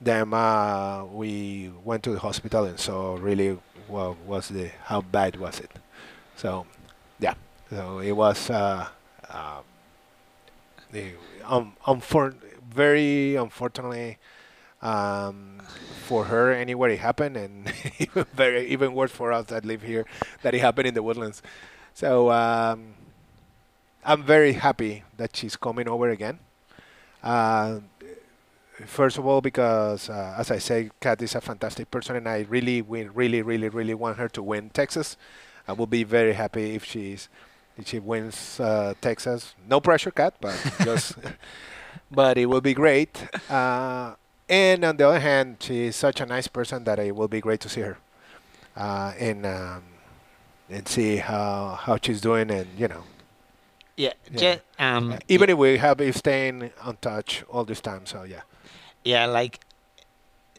Then 0.02 0.34
uh, 0.34 1.06
we 1.12 1.72
went 1.84 2.04
to 2.04 2.12
the 2.12 2.20
hospital 2.20 2.66
and 2.66 2.80
saw 2.80 3.16
really 3.16 3.58
what 3.88 4.18
was 4.28 4.50
the 4.50 4.72
how 4.86 5.02
bad 5.02 5.38
was 5.38 5.60
it. 5.60 5.72
So 6.36 6.66
yeah, 7.20 7.36
so 7.70 8.00
it 8.00 8.14
was 8.14 8.50
uh, 8.50 8.88
the 10.92 11.14
um, 11.46 11.74
unfor- 11.86 12.36
very 12.70 13.36
unfortunately 13.36 14.18
um, 14.82 15.62
for 16.06 16.26
her 16.26 16.52
anywhere 16.52 16.90
it 16.90 17.00
happened, 17.00 17.38
and 17.38 17.72
even 18.00 18.26
very 18.34 18.68
even 18.68 18.94
worse 18.94 19.12
for 19.12 19.32
us 19.32 19.48
that 19.48 19.66
live 19.66 19.82
here 19.82 20.06
that 20.44 20.54
it 20.54 20.62
happened 20.62 20.88
in 20.88 20.94
the 20.94 21.04
woodlands. 21.04 21.42
So 21.94 22.32
um, 22.32 22.94
I'm 24.04 24.24
very 24.24 24.54
happy 24.54 25.04
that 25.18 25.36
she's 25.36 25.56
coming 25.56 25.88
over 25.88 26.10
again. 26.10 26.40
Uh, 27.24 27.80
first 28.86 29.18
of 29.18 29.26
all, 29.26 29.42
because 29.42 30.10
uh, 30.10 30.36
as 30.38 30.50
I 30.52 30.58
say, 30.58 30.90
Kat 31.00 31.22
is 31.22 31.36
a 31.36 31.42
fantastic 31.42 31.92
person, 31.92 32.16
and 32.16 32.28
I 32.28 32.46
really, 32.50 32.82
we 32.82 33.04
really, 33.04 33.42
really, 33.42 33.70
really 33.70 33.94
want 33.94 34.18
her 34.18 34.28
to 34.30 34.42
win 34.42 34.70
Texas. 34.70 35.18
I 35.68 35.74
will 35.74 35.88
be 35.88 36.04
very 36.04 36.34
happy 36.34 36.76
if 36.76 36.84
she's 36.84 37.30
if 37.78 37.88
she 37.88 38.00
wins 38.00 38.60
uh, 38.60 38.94
Texas. 39.02 39.56
No 39.68 39.80
pressure, 39.80 40.12
Kat, 40.12 40.34
but 40.42 40.58
just 40.84 41.16
but 42.12 42.38
it 42.38 42.48
will 42.48 42.62
be 42.62 42.74
great. 42.74 43.28
Uh, 43.50 44.16
and 44.50 44.84
on 44.84 44.98
the 44.98 45.08
other 45.08 45.20
hand, 45.20 45.58
she 45.60 45.84
is 45.86 45.96
such 45.96 46.20
a 46.20 46.26
nice 46.26 46.48
person 46.48 46.84
that 46.84 47.00
it 47.00 47.16
will 47.16 47.30
be 47.30 47.40
great 47.40 47.62
to 47.62 47.70
see 47.70 47.82
her 47.82 47.98
uh, 48.76 49.14
and 49.20 49.46
um, 49.46 49.84
and 50.70 50.88
see 50.88 51.18
how 51.18 51.78
how 51.80 51.98
she's 52.02 52.22
doing, 52.22 52.50
and 52.52 52.68
you 52.78 52.88
know, 52.88 53.04
Yeah, 53.98 54.14
Yeah. 54.32 54.58
um, 54.80 55.20
even 55.28 55.50
if 55.50 55.58
we 55.58 55.78
have 55.78 55.98
been 55.98 56.14
staying 56.14 56.72
on 56.82 56.98
touch 57.02 57.44
all 57.50 57.66
this 57.66 57.82
time. 57.82 58.06
So 58.06 58.24
yeah. 58.24 58.42
yeah, 59.04 59.26
like 59.26 59.60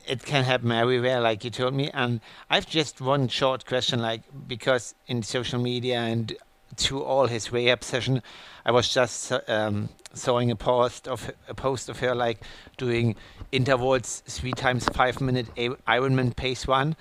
it 0.06 0.24
can 0.24 0.44
happen 0.44 0.70
everywhere, 0.72 1.20
like 1.20 1.44
you 1.44 1.50
told 1.50 1.74
me. 1.74 1.90
And 1.92 2.20
I've 2.50 2.66
just 2.66 3.00
one 3.00 3.28
short 3.28 3.66
question, 3.66 4.00
like 4.00 4.22
because 4.46 4.94
in 5.06 5.22
social 5.22 5.60
media 5.60 6.00
and 6.00 6.36
to 6.76 7.02
all 7.02 7.26
his 7.26 7.52
rehab 7.52 7.84
session. 7.84 8.22
I 8.64 8.70
was 8.70 8.88
just 8.88 9.32
um, 9.48 9.88
sawing 10.14 10.50
a 10.50 10.56
post 10.56 11.08
of 11.08 11.30
a 11.48 11.54
post 11.54 11.88
of 11.88 11.98
her 12.00 12.14
like 12.14 12.40
doing 12.76 13.16
intervals 13.50 14.22
three 14.26 14.52
times 14.52 14.88
five 14.88 15.20
minute 15.20 15.54
Ironman 15.56 16.34
pace 16.34 16.66
one, 16.66 16.96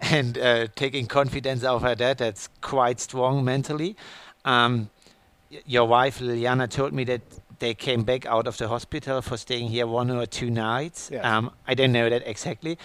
and 0.00 0.36
uh, 0.38 0.66
taking 0.74 1.06
confidence 1.06 1.64
out 1.64 1.82
of 1.82 1.98
that. 1.98 2.18
That's 2.18 2.48
quite 2.60 3.00
strong 3.00 3.44
mentally. 3.44 3.96
Um, 4.44 4.90
your 5.66 5.86
wife 5.86 6.18
Liliana 6.18 6.68
told 6.68 6.92
me 6.92 7.04
that 7.04 7.22
they 7.58 7.74
came 7.74 8.02
back 8.02 8.26
out 8.26 8.46
of 8.46 8.56
the 8.58 8.68
hospital 8.68 9.22
for 9.22 9.36
staying 9.36 9.68
here 9.68 9.86
one 9.86 10.10
or 10.10 10.26
two 10.26 10.50
nights. 10.50 11.10
Yes. 11.12 11.24
Um, 11.24 11.50
I 11.66 11.74
don't 11.74 11.92
know 11.92 12.10
that 12.10 12.22
exactly, 12.26 12.78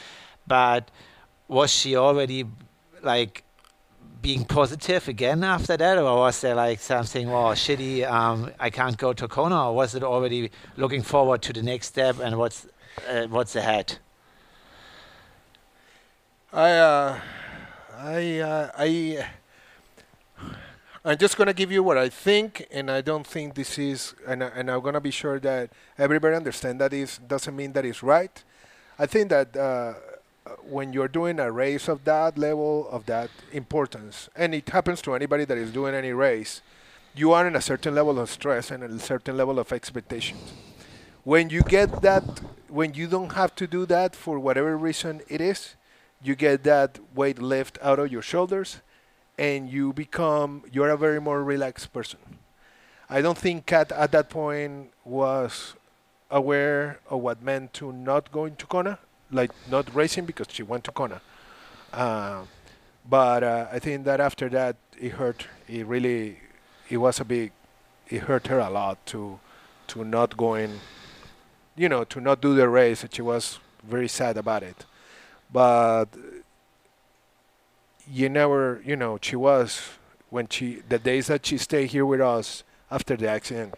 but 0.48 0.91
was 1.48 1.72
she 1.72 1.95
already 1.95 2.45
like 3.02 3.43
being 4.22 4.43
positive 4.45 5.08
again 5.08 5.43
after 5.43 5.78
that, 5.78 5.98
or 5.98 6.17
was 6.17 6.41
there 6.41 6.56
like 6.56 6.80
something, 6.80 7.30
oh, 7.30 7.54
shitty, 7.54 8.10
um, 8.10 8.52
I 8.60 8.69
can't 8.69 8.98
go 8.98 9.13
to 9.13 9.28
Kona, 9.28 9.69
or 9.69 9.76
was 9.76 9.95
it 9.95 10.04
already 10.04 10.52
looking 10.78 11.02
forward 11.02 11.41
to 11.43 11.54
the 11.54 11.63
next 11.63 11.88
step 11.88 12.19
and 12.19 12.38
what's 12.38 12.67
uh, 13.10 13.28
what's 13.28 13.56
ahead? 13.56 13.98
I, 16.52 16.72
uh, 16.72 17.19
I, 17.98 18.39
uh, 18.39 18.72
I, 18.78 19.30
I'm 21.06 21.18
just 21.18 21.38
gonna 21.38 21.54
give 21.54 21.72
you 21.72 21.82
what 21.82 21.98
I 21.98 22.10
think, 22.10 22.68
and 22.72 22.92
I 22.92 23.00
don't 23.00 23.26
think 23.26 23.56
this 23.56 23.80
is, 23.80 24.16
and, 24.28 24.44
and 24.44 24.70
I'm 24.70 24.82
gonna 24.82 25.00
be 25.00 25.12
sure 25.12 25.40
that 25.40 25.70
everybody 25.98 26.36
understand 26.36 26.82
that 26.82 26.92
is 26.92 27.20
doesn't 27.20 27.56
mean 27.56 27.72
that 27.74 27.86
it's 27.86 28.04
right. 28.04 28.44
I 28.98 29.06
think 29.06 29.30
that 29.30 29.56
uh, 29.56 29.94
when 30.68 30.92
you're 30.92 31.08
doing 31.08 31.40
a 31.40 31.50
race 31.54 31.88
of 31.88 32.04
that 32.04 32.38
level 32.38 32.86
of 32.90 33.06
that 33.06 33.30
importance, 33.54 34.30
and 34.36 34.54
it 34.54 34.68
happens 34.68 35.02
to 35.04 35.16
anybody 35.16 35.46
that 35.46 35.58
is 35.58 35.72
doing 35.72 35.96
any 35.96 36.12
race, 36.12 36.62
you 37.16 37.32
are 37.32 37.48
in 37.48 37.56
a 37.56 37.62
certain 37.62 37.96
level 37.96 38.20
of 38.20 38.30
stress 38.30 38.70
and 38.70 38.84
a 38.84 39.00
certain 39.00 39.38
level 39.38 39.58
of 39.58 39.72
expectations. 39.72 40.52
When 41.24 41.50
you 41.50 41.62
get 41.62 42.02
that, 42.02 42.24
when 42.68 42.94
you 42.94 43.08
don't 43.08 43.32
have 43.34 43.56
to 43.56 43.68
do 43.68 43.86
that 43.86 44.18
for 44.18 44.38
whatever 44.38 44.78
reason 44.78 45.22
it 45.30 45.40
is, 45.40 45.76
you 46.22 46.36
get 46.36 46.64
that 46.66 47.00
weight 47.16 47.42
lift 47.42 47.78
out 47.82 48.00
of 48.00 48.12
your 48.12 48.22
shoulders, 48.22 48.82
and 49.39 49.71
you 49.71 49.93
become 49.93 50.63
you're 50.71 50.89
a 50.89 50.97
very 50.97 51.19
more 51.19 51.43
relaxed 51.43 51.93
person. 51.93 52.19
I 53.10 53.21
don't 53.21 53.38
think 53.38 53.65
Kat 53.65 53.91
at 53.91 54.12
that 54.12 54.30
point 54.30 54.91
was 55.04 55.73
aware 56.30 56.99
of 57.10 57.21
what 57.21 57.41
meant 57.41 57.73
to 57.73 57.91
not 57.91 58.32
going 58.32 58.56
to 58.58 58.65
Kona 58.67 58.99
like 59.32 59.52
not 59.69 59.93
racing 59.95 60.25
because 60.25 60.47
she 60.49 60.63
went 60.63 60.84
to 60.84 60.91
Kona. 60.91 61.21
Uh, 61.93 62.41
but 63.10 63.43
uh, 63.43 63.67
I 63.71 63.80
think 63.80 64.06
that 64.06 64.19
after 64.19 64.49
that, 64.49 64.75
it 64.99 65.13
hurt. 65.13 65.47
It 65.67 65.86
really, 65.86 66.39
it 66.89 66.97
was 66.97 67.19
a 67.19 67.25
big, 67.25 67.52
it 68.08 68.23
hurt 68.23 68.47
her 68.47 68.60
a 68.60 68.69
lot 68.69 69.04
to, 69.08 69.39
to 69.88 70.04
not 70.04 70.38
going, 70.38 70.80
you 71.75 71.89
know, 71.89 72.04
to 72.06 72.19
not 72.19 72.41
do 72.41 72.56
the 72.56 72.67
race. 72.69 73.06
She 73.12 73.21
was 73.21 73.60
very 73.84 74.08
sad 74.08 74.38
about 74.38 74.63
it. 74.63 74.86
But 75.52 76.08
you 78.12 78.30
never, 78.30 78.82
you 78.86 78.95
know, 78.95 79.17
she 79.22 79.36
was 79.36 79.82
when 80.30 80.48
she 80.48 80.82
the 80.88 81.00
days 81.00 81.28
that 81.28 81.45
she 81.45 81.58
stayed 81.58 81.88
here 81.91 82.06
with 82.06 82.22
us 82.22 82.63
after 82.91 83.15
the 83.15 83.28
accident. 83.28 83.76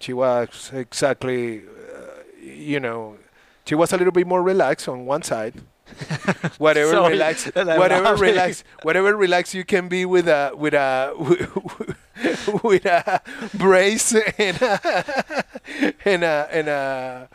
She 0.00 0.12
was 0.12 0.70
exactly, 0.74 1.60
uh, 1.60 2.22
you 2.42 2.80
know, 2.80 3.16
she 3.64 3.74
was 3.74 3.92
a 3.92 3.96
little 3.96 4.12
bit 4.12 4.26
more 4.26 4.42
relaxed 4.42 4.88
on 4.88 5.06
one 5.06 5.22
side. 5.22 5.54
whatever 6.58 6.90
Sorry, 6.90 7.12
relax, 7.12 7.44
whatever 7.54 8.02
laughing. 8.02 8.20
relax, 8.20 8.64
whatever 8.82 9.16
relax 9.16 9.54
you 9.54 9.64
can 9.64 9.88
be 9.88 10.04
with 10.04 10.26
a 10.26 10.52
with 10.54 10.74
a 10.74 11.12
with 12.64 12.84
a 12.86 13.20
brace 13.54 14.12
and 14.12 14.62
a 14.62 15.44
and 16.04 16.24
a 16.24 16.48
and 16.50 16.68
a, 16.68 17.28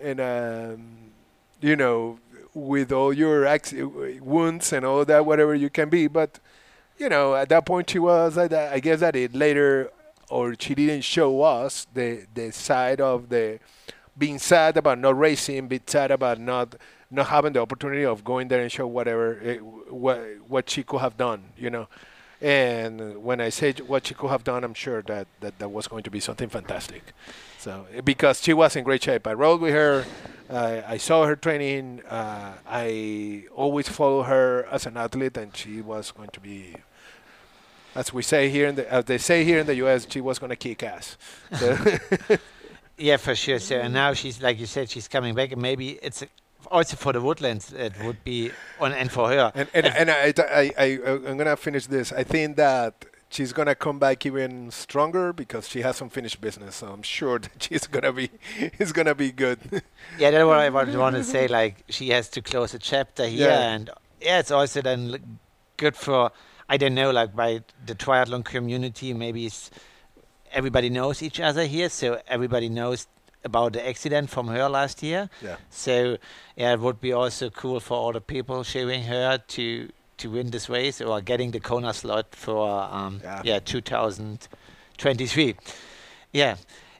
and 0.00 0.20
a 0.20 0.78
you 1.60 1.76
know 1.76 2.18
with 2.54 2.92
all 2.92 3.12
your 3.12 3.46
acc- 3.46 3.72
wounds 4.20 4.72
and 4.72 4.84
all 4.84 5.04
that 5.04 5.24
whatever 5.24 5.54
you 5.54 5.70
can 5.70 5.88
be 5.88 6.06
but 6.06 6.38
you 6.98 7.08
know 7.08 7.34
at 7.34 7.48
that 7.48 7.64
point 7.64 7.88
she 7.90 7.98
was 7.98 8.36
I, 8.36 8.72
I 8.72 8.80
guess 8.80 9.00
that 9.00 9.16
it 9.16 9.34
later 9.34 9.90
or 10.28 10.54
she 10.58 10.74
didn't 10.74 11.02
show 11.02 11.42
us 11.42 11.86
the 11.92 12.26
the 12.34 12.50
side 12.52 13.00
of 13.00 13.28
the 13.28 13.58
being 14.16 14.38
sad 14.38 14.76
about 14.76 14.98
not 14.98 15.18
racing, 15.18 15.68
being 15.68 15.82
sad 15.86 16.10
about 16.10 16.38
not 16.38 16.76
not 17.10 17.26
having 17.26 17.52
the 17.52 17.60
opportunity 17.60 18.04
of 18.04 18.24
going 18.24 18.48
there 18.48 18.62
and 18.62 18.72
show 18.72 18.86
whatever 18.86 19.38
eh, 19.42 19.56
what 19.56 20.20
what 20.48 20.70
she 20.70 20.82
could 20.82 21.00
have 21.00 21.16
done, 21.16 21.44
you 21.56 21.70
know. 21.70 21.88
And 22.40 23.22
when 23.22 23.40
I 23.40 23.50
say 23.50 23.72
what 23.86 24.06
she 24.06 24.14
could 24.14 24.30
have 24.30 24.42
done, 24.42 24.64
I'm 24.64 24.74
sure 24.74 25.02
that 25.02 25.26
that, 25.40 25.58
that 25.58 25.68
was 25.68 25.86
going 25.86 26.02
to 26.04 26.10
be 26.10 26.20
something 26.20 26.48
fantastic. 26.48 27.12
So 27.62 27.86
because 28.02 28.42
she 28.42 28.52
was 28.52 28.74
in 28.74 28.82
great 28.82 29.04
shape, 29.04 29.24
I 29.26 29.34
rode 29.34 29.60
with 29.60 29.72
her. 29.72 30.04
Uh, 30.50 30.82
I 30.84 30.96
saw 30.96 31.26
her 31.26 31.36
training. 31.36 32.02
Uh, 32.08 32.54
I 32.66 33.44
always 33.54 33.88
follow 33.88 34.24
her 34.24 34.66
as 34.70 34.84
an 34.84 34.96
athlete, 34.96 35.36
and 35.36 35.56
she 35.56 35.80
was 35.80 36.10
going 36.10 36.30
to 36.30 36.40
be, 36.40 36.74
as 37.94 38.12
we 38.12 38.22
say 38.22 38.50
here 38.50 38.66
in 38.66 38.74
the, 38.74 38.92
as 38.92 39.04
they 39.04 39.16
say 39.16 39.44
here 39.44 39.60
in 39.60 39.66
the 39.66 39.76
U.S., 39.76 40.08
she 40.10 40.20
was 40.20 40.40
going 40.40 40.50
to 40.50 40.56
kick 40.56 40.82
ass. 40.82 41.16
So 41.54 41.78
Yeah, 42.98 43.16
for 43.16 43.36
sure. 43.36 43.60
So 43.60 43.76
and 43.76 43.94
now 43.94 44.12
she's 44.12 44.42
like 44.42 44.58
you 44.58 44.66
said, 44.66 44.90
she's 44.90 45.06
coming 45.06 45.34
back, 45.34 45.52
and 45.52 45.62
maybe 45.62 45.98
it's 46.02 46.24
also 46.68 46.96
for 46.96 47.12
the 47.12 47.20
woodlands. 47.20 47.72
It 47.72 47.94
would 48.02 48.22
be 48.24 48.50
on 48.80 48.92
and 48.92 49.10
for 49.10 49.28
her. 49.28 49.52
And 49.54 49.68
and, 49.72 49.86
and 49.86 50.10
I, 50.10 50.34
I, 50.38 50.72
I, 50.76 50.84
I'm 51.28 51.36
gonna 51.36 51.56
finish 51.56 51.86
this. 51.86 52.12
I 52.12 52.24
think 52.24 52.56
that 52.56 53.04
she's 53.32 53.52
gonna 53.52 53.74
come 53.74 53.98
back 53.98 54.24
even 54.26 54.70
stronger 54.70 55.32
because 55.32 55.68
she 55.68 55.80
has 55.82 55.96
some 55.96 56.08
finished 56.10 56.40
business. 56.40 56.76
So 56.76 56.88
I'm 56.88 57.02
sure 57.02 57.38
that 57.40 57.62
she's 57.66 57.86
gonna 57.86 58.12
be, 58.12 58.30
it's 58.78 58.92
gonna 58.92 59.14
be 59.14 59.32
good. 59.32 59.58
Yeah, 60.18 60.30
that's 60.30 60.44
what 60.44 60.58
I 60.58 60.68
want, 60.68 60.94
want 60.94 61.16
to 61.16 61.24
say. 61.24 61.48
Like 61.48 61.84
she 61.88 62.10
has 62.10 62.28
to 62.30 62.42
close 62.42 62.74
a 62.74 62.78
chapter 62.78 63.26
here, 63.26 63.48
Yeah. 63.48 63.72
and 63.72 63.90
yeah, 64.20 64.38
it's 64.40 64.50
also 64.50 64.82
then 64.82 65.38
good 65.76 65.96
for 65.96 66.30
I 66.68 66.76
don't 66.76 66.94
know, 66.94 67.10
like 67.10 67.34
by 67.34 67.62
the 67.86 67.94
triathlon 67.94 68.44
community. 68.44 69.12
Maybe 69.14 69.46
it's, 69.46 69.70
everybody 70.52 70.88
knows 70.90 71.22
each 71.22 71.40
other 71.40 71.64
here, 71.66 71.88
so 71.88 72.20
everybody 72.28 72.68
knows 72.68 73.06
about 73.44 73.72
the 73.72 73.86
accident 73.88 74.30
from 74.30 74.46
her 74.48 74.68
last 74.68 75.02
year. 75.02 75.28
yeah. 75.42 75.56
So 75.70 76.16
yeah, 76.56 76.72
it 76.74 76.80
would 76.80 77.00
be 77.00 77.12
also 77.12 77.50
cool 77.50 77.80
for 77.80 77.96
all 77.96 78.12
the 78.12 78.20
people 78.20 78.62
showing 78.62 79.04
her 79.04 79.38
to 79.56 79.90
to 80.22 80.30
win 80.30 80.50
this 80.50 80.68
race 80.68 81.00
or 81.00 81.20
getting 81.20 81.50
the 81.52 81.60
Kona 81.60 81.92
slot 81.92 82.34
for 82.34 82.68
um, 82.98 83.20
Yeah. 83.22 83.42
yeah 83.44 83.58
2023. 83.60 85.56
Yeah. 86.32 86.56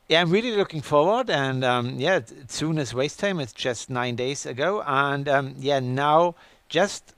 Yeah, 0.09 0.21
I'm 0.21 0.31
really 0.31 0.55
looking 0.57 0.83
forward, 0.83 1.31
and 1.31 1.65
um, 1.65 1.95
yeah, 1.99 2.17
it's- 2.17 2.33
soon 2.55 2.79
as 2.79 2.93
race 2.93 3.17
time, 3.17 3.41
it's 3.41 3.53
just 3.55 3.89
nine 3.89 4.15
days 4.17 4.45
ago, 4.45 4.83
and 4.87 5.29
um, 5.29 5.55
yeah, 5.59 5.81
now 5.81 6.35
just 6.69 7.15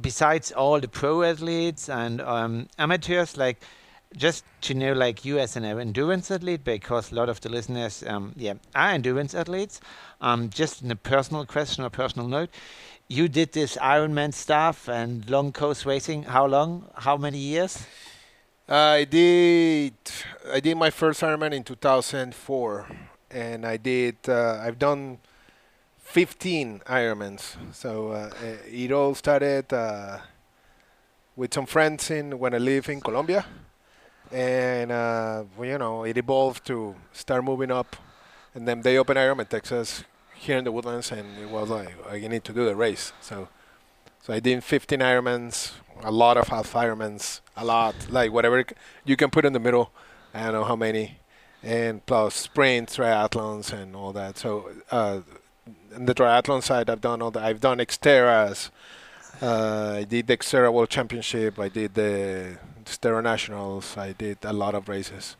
besides 0.00 0.52
all 0.52 0.80
the 0.80 0.88
pro 0.88 1.22
athletes 1.22 1.88
and 1.88 2.20
um, 2.20 2.68
amateurs, 2.78 3.36
like 3.36 3.62
just 4.14 4.44
to 4.62 4.74
know, 4.74 4.92
like 4.92 5.24
you 5.24 5.38
as 5.38 5.56
an 5.56 5.64
endurance 5.64 6.30
athlete, 6.30 6.64
because 6.64 7.12
a 7.12 7.14
lot 7.14 7.28
of 7.30 7.40
the 7.40 7.48
listeners, 7.48 8.02
um, 8.06 8.32
yeah, 8.36 8.54
are 8.74 8.90
endurance 8.90 9.34
athletes. 9.34 9.80
Um, 10.20 10.50
just 10.50 10.82
in 10.82 10.90
a 10.90 10.96
personal 10.96 11.46
question 11.46 11.82
or 11.84 11.88
personal 11.90 12.28
note, 12.28 12.50
you 13.12 13.28
did 13.28 13.52
this 13.52 13.76
Ironman 13.76 14.32
stuff 14.32 14.88
and 14.88 15.28
long 15.28 15.52
course 15.52 15.84
racing. 15.84 16.22
How 16.22 16.46
long? 16.46 16.88
How 16.94 17.18
many 17.18 17.36
years? 17.38 17.86
I 18.66 19.04
did. 19.04 19.92
I 20.50 20.60
did 20.60 20.76
my 20.76 20.88
first 20.88 21.20
Ironman 21.20 21.52
in 21.52 21.62
2004, 21.62 22.86
and 23.30 23.66
I 23.66 23.76
did. 23.76 24.16
Uh, 24.26 24.62
I've 24.64 24.78
done 24.78 25.18
15 25.98 26.80
Ironmans. 26.86 27.56
So 27.74 28.12
uh, 28.12 28.30
it 28.66 28.90
all 28.92 29.14
started 29.14 29.70
uh, 29.74 30.18
with 31.36 31.52
some 31.52 31.66
friends 31.66 32.10
in 32.10 32.38
when 32.38 32.54
I 32.54 32.58
live 32.58 32.88
in 32.88 33.02
Colombia, 33.02 33.44
and 34.30 34.90
uh, 34.90 35.44
well, 35.54 35.68
you 35.68 35.76
know 35.76 36.04
it 36.04 36.16
evolved 36.16 36.64
to 36.68 36.94
start 37.12 37.44
moving 37.44 37.70
up, 37.70 37.94
and 38.54 38.66
then 38.66 38.80
they 38.80 38.96
opened 38.96 39.18
Ironman 39.18 39.50
Texas 39.50 40.02
here 40.42 40.58
in 40.58 40.64
the 40.64 40.72
Woodlands, 40.72 41.12
and 41.12 41.38
it 41.38 41.48
was 41.48 41.70
like 41.70 41.94
oh, 42.08 42.14
you 42.14 42.28
need 42.28 42.44
to 42.44 42.52
do 42.52 42.64
the 42.64 42.74
race. 42.74 43.12
So 43.20 43.48
so 44.22 44.32
I 44.32 44.40
did 44.40 44.62
15 44.62 45.00
Ironmans, 45.00 45.72
a 46.02 46.10
lot 46.10 46.36
of 46.36 46.48
half 46.48 46.72
Ironmans, 46.74 47.40
a 47.56 47.64
lot, 47.64 47.94
like 48.10 48.32
whatever 48.32 48.64
you 49.04 49.16
can 49.16 49.30
put 49.30 49.44
in 49.44 49.52
the 49.52 49.60
middle. 49.60 49.90
I 50.34 50.44
don't 50.44 50.52
know 50.52 50.64
how 50.64 50.76
many, 50.76 51.18
and 51.62 52.04
plus 52.06 52.34
sprint 52.34 52.88
triathlons 52.90 53.72
and 53.72 53.94
all 53.94 54.12
that. 54.12 54.38
So 54.38 54.70
uh, 54.90 55.20
on 55.94 56.06
the 56.06 56.14
triathlon 56.14 56.62
side, 56.62 56.90
I've 56.90 57.00
done 57.00 57.22
all 57.22 57.30
that. 57.32 57.42
I've 57.42 57.60
done 57.60 57.78
Xterras. 57.78 58.70
Uh, 59.40 59.94
I 59.98 60.04
did 60.04 60.26
the 60.26 60.36
Xterra 60.36 60.72
World 60.72 60.88
Championship. 60.88 61.58
I 61.58 61.68
did 61.68 61.94
the 61.94 62.58
Xterra 62.84 63.22
Nationals. 63.22 63.96
I 63.96 64.12
did 64.12 64.38
a 64.42 64.52
lot 64.52 64.74
of 64.74 64.88
races. 64.88 65.36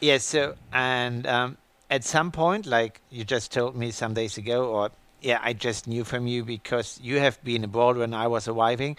Yes. 0.00 0.24
So, 0.24 0.54
and 0.72 1.26
um, 1.26 1.56
at 1.90 2.04
some 2.04 2.30
point, 2.30 2.66
like 2.66 3.00
you 3.10 3.24
just 3.24 3.52
told 3.52 3.76
me 3.76 3.90
some 3.90 4.14
days 4.14 4.38
ago, 4.38 4.68
or 4.68 4.90
yeah, 5.20 5.40
I 5.42 5.52
just 5.52 5.86
knew 5.86 6.04
from 6.04 6.26
you 6.26 6.44
because 6.44 7.00
you 7.02 7.18
have 7.18 7.42
been 7.44 7.64
abroad 7.64 7.96
when 7.96 8.14
I 8.14 8.26
was 8.28 8.48
arriving. 8.48 8.96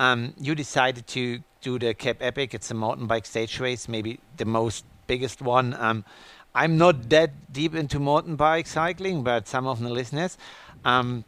um, 0.00 0.32
you 0.40 0.54
decided 0.54 1.06
to 1.08 1.40
do 1.60 1.78
the 1.78 1.92
Cape 1.94 2.18
Epic. 2.22 2.54
It's 2.54 2.70
a 2.70 2.74
mountain 2.74 3.06
bike 3.06 3.26
stage 3.26 3.60
race, 3.60 3.86
maybe 3.86 4.18
the 4.38 4.46
most 4.46 4.84
biggest 5.06 5.42
one. 5.42 5.74
Um, 5.74 6.04
I'm 6.54 6.78
not 6.78 7.10
that 7.10 7.52
deep 7.52 7.74
into 7.74 8.00
mountain 8.00 8.36
bike 8.36 8.66
cycling, 8.66 9.22
but 9.22 9.46
some 9.46 9.66
of 9.66 9.78
the 9.80 9.90
listeners. 9.90 10.38
Um, 10.84 11.24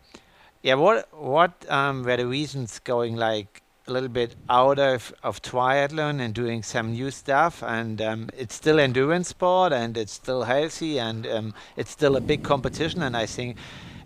yeah, 0.63 0.75
what 0.75 1.09
what 1.13 1.53
um, 1.71 2.03
were 2.03 2.17
the 2.17 2.27
reasons 2.27 2.79
going 2.79 3.17
like 3.17 3.62
a 3.87 3.93
little 3.93 4.09
bit 4.09 4.37
out 4.49 4.79
of, 4.79 5.13
of 5.23 5.43
triathlon 5.43 6.21
and 6.21 6.35
doing 6.35 6.63
some 6.63 6.93
new 6.93 7.11
stuff? 7.11 7.63
And 7.63 8.01
um, 8.01 8.31
it's 8.37 8.55
still 8.55 8.79
endurance 8.79 9.29
sport, 9.29 9.73
and 9.73 9.97
it's 9.97 10.13
still 10.13 10.45
healthy, 10.45 10.99
and 10.99 11.27
um, 11.27 11.55
it's 11.77 11.91
still 11.91 12.17
a 12.17 12.21
big 12.21 12.43
competition. 12.43 13.03
And 13.03 13.17
I 13.17 13.27
think 13.27 13.57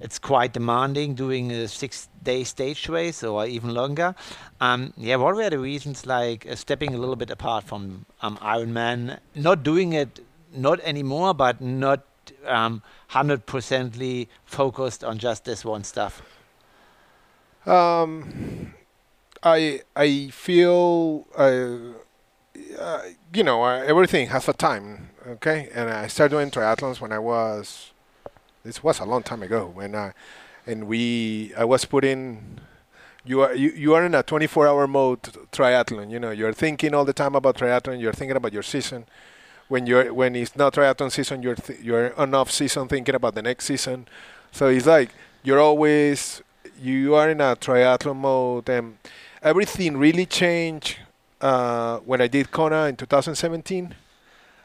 it's 0.01 0.19
quite 0.19 0.53
demanding 0.53 1.15
doing 1.15 1.51
a 1.51 1.69
six-day 1.69 2.45
stage 2.45 2.89
race 2.89 3.23
or 3.23 3.47
even 3.47 3.75
longer. 3.75 4.15
Um, 4.61 4.93
yeah, 4.97 5.17
what 5.17 5.35
were 5.37 5.51
the 5.51 5.59
reasons 5.59 6.07
like 6.07 6.47
uh, 6.47 6.55
stepping 6.55 6.95
a 6.95 6.99
little 6.99 7.17
bit 7.17 7.31
apart 7.31 7.65
from 7.65 8.07
um, 8.23 8.37
Ironman, 8.39 9.19
not 9.35 9.63
doing 9.63 9.93
it 9.93 10.21
not 10.55 10.81
anymore, 10.81 11.35
but 11.35 11.61
not 11.61 12.05
um, 12.47 12.83
100%ly 13.11 14.29
focused 14.45 15.05
on 15.05 15.19
just 15.19 15.45
this 15.45 15.65
one 15.65 15.85
stuff? 15.85 16.23
Um, 17.67 18.66
I 19.47 19.81
I 19.95 20.29
feel 20.29 21.27
uh, 21.37 21.95
uh, 22.79 23.03
you 23.33 23.45
know 23.45 23.63
uh, 23.63 23.83
everything 23.87 24.29
has 24.29 24.49
a 24.49 24.53
time, 24.53 25.11
okay? 25.27 25.69
And 25.75 25.91
I 25.91 26.09
started 26.09 26.35
doing 26.35 26.51
triathlons 26.51 27.01
when 27.01 27.13
I 27.13 27.19
was 27.19 27.93
this 28.65 28.83
was 28.83 28.99
a 28.99 29.05
long 29.05 29.23
time 29.23 29.43
ago 29.43 29.71
when 29.73 29.95
I 29.95 30.13
and 30.67 30.89
we 30.89 31.53
I 31.57 31.65
was 31.65 31.85
putting 31.85 32.61
you 33.25 33.43
are 33.43 33.55
you, 33.55 33.71
you 33.71 33.95
are 33.95 34.05
in 34.05 34.15
a 34.15 34.23
24 34.23 34.67
hour 34.67 34.87
mode 34.87 35.23
triathlon 35.53 36.11
you 36.11 36.19
know 36.19 36.31
you're 36.31 36.53
thinking 36.53 36.95
all 36.95 37.05
the 37.05 37.13
time 37.13 37.35
about 37.37 37.57
triathlon 37.57 38.01
you're 38.01 38.13
thinking 38.13 38.37
about 38.37 38.53
your 38.53 38.63
season 38.63 39.07
when 39.69 39.87
you're 39.87 40.13
when 40.13 40.37
it's 40.37 40.57
not 40.57 40.75
triathlon 40.75 41.11
season, 41.11 41.43
you're 41.43 41.55
th- 41.55 41.81
you're 41.81 42.19
on 42.19 42.35
off 42.35 42.51
season 42.51 42.89
thinking 42.89 43.15
about 43.15 43.35
the 43.35 43.43
next 43.43 43.65
season. 43.67 44.07
So 44.53 44.69
it's 44.69 44.87
like 44.87 45.11
you're 45.43 45.61
always 45.61 46.43
you 46.81 47.15
are 47.15 47.31
in 47.31 47.41
a 47.41 47.57
triathlon 47.57 48.17
mode, 48.17 48.69
and 48.69 48.99
everything 49.43 49.97
really 49.97 50.27
changed 50.27 50.99
uh, 51.41 51.99
when 51.99 52.21
I 52.21 52.27
did 52.27 52.51
Kona 52.51 52.85
in 52.87 52.97
2017. 52.97 53.95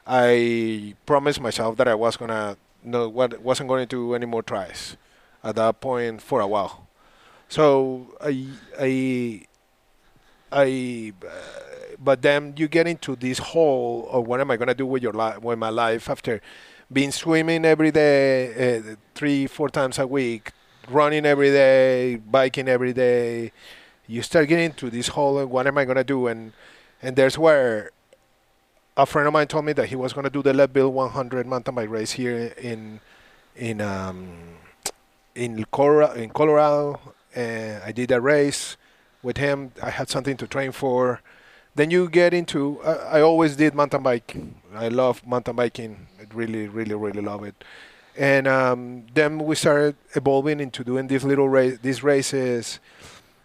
I 0.05 0.95
promised 1.05 1.39
myself 1.39 1.77
that 1.77 1.87
I 1.87 1.95
was 1.95 2.17
gonna 2.17 2.57
no 2.83 3.07
what 3.07 3.39
wasn't 3.41 3.69
going 3.69 3.87
to 3.87 3.95
do 3.95 4.15
any 4.15 4.25
more 4.25 4.41
tries 4.41 4.97
at 5.43 5.55
that 5.55 5.79
point 5.79 6.21
for 6.21 6.41
a 6.41 6.47
while. 6.47 6.87
So 7.49 8.07
I 8.21 8.47
I 8.79 9.45
I. 10.51 11.13
Uh, 11.23 11.29
but 12.03 12.23
then 12.23 12.53
you 12.57 12.67
get 12.67 12.87
into 12.87 13.15
this 13.15 13.37
hole 13.37 14.09
of 14.11 14.25
what 14.25 14.41
am 14.41 14.49
I 14.49 14.57
to 14.57 14.73
do 14.73 14.87
with 14.87 15.03
your 15.03 15.13
life, 15.13 15.39
with 15.41 15.59
my 15.59 15.69
life 15.69 16.09
after 16.09 16.41
being 16.91 17.11
swimming 17.11 17.63
every 17.63 17.91
day, 17.91 18.77
uh, 18.77 18.95
three, 19.13 19.45
four 19.45 19.69
times 19.69 19.99
a 19.99 20.07
week, 20.07 20.51
running 20.89 21.27
every 21.27 21.51
day, 21.51 22.15
biking 22.15 22.67
every 22.67 22.91
day. 22.91 23.51
You 24.11 24.21
start 24.21 24.49
getting 24.49 24.65
into 24.65 24.89
this 24.89 25.07
hole 25.07 25.39
of 25.39 25.49
what 25.49 25.67
am 25.67 25.77
I 25.77 25.85
going 25.85 25.95
to 25.95 26.03
do, 26.03 26.27
and 26.27 26.51
and 27.01 27.15
there's 27.15 27.37
where 27.37 27.91
a 28.97 29.05
friend 29.05 29.25
of 29.25 29.31
mine 29.31 29.47
told 29.47 29.63
me 29.63 29.71
that 29.71 29.87
he 29.87 29.95
was 29.95 30.11
going 30.11 30.25
to 30.25 30.29
do 30.29 30.43
the 30.43 30.53
Leadville 30.53 30.91
100 30.91 31.47
mountain 31.47 31.75
bike 31.75 31.89
race 31.89 32.11
here 32.11 32.53
in 32.57 32.99
in 33.55 33.79
um, 33.79 34.57
in 35.33 35.63
Colorado. 35.71 36.13
In 36.15 36.29
Colorado, 36.29 36.99
and 37.33 37.81
I 37.85 37.93
did 37.93 38.11
a 38.11 38.19
race 38.19 38.75
with 39.23 39.37
him. 39.37 39.71
I 39.81 39.91
had 39.91 40.09
something 40.09 40.35
to 40.35 40.45
train 40.45 40.73
for. 40.73 41.21
Then 41.75 41.89
you 41.89 42.09
get 42.09 42.33
into 42.33 42.81
uh, 42.81 43.07
i 43.09 43.21
always 43.21 43.55
did 43.55 43.73
mountain 43.73 44.03
biking 44.03 44.55
i 44.75 44.89
love 44.89 45.25
mountain 45.25 45.55
biking. 45.55 46.07
I 46.19 46.25
really 46.33 46.67
really 46.67 46.95
really 46.95 47.21
love 47.21 47.45
it. 47.45 47.55
And 48.17 48.45
um, 48.45 49.05
then 49.13 49.39
we 49.39 49.55
started 49.55 49.95
evolving 50.15 50.59
into 50.59 50.83
doing 50.83 51.07
these 51.07 51.23
little 51.23 51.47
race 51.47 51.79
these 51.81 52.03
races 52.03 52.81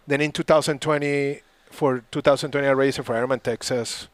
then 0.07 0.21
in 0.21 0.31
2020 0.31 1.41
for 1.69 2.03
2020 2.11 2.67
i 2.67 2.71
raced 2.71 2.97
for 3.03 3.13
ironman 3.13 3.41
texas 3.41 4.07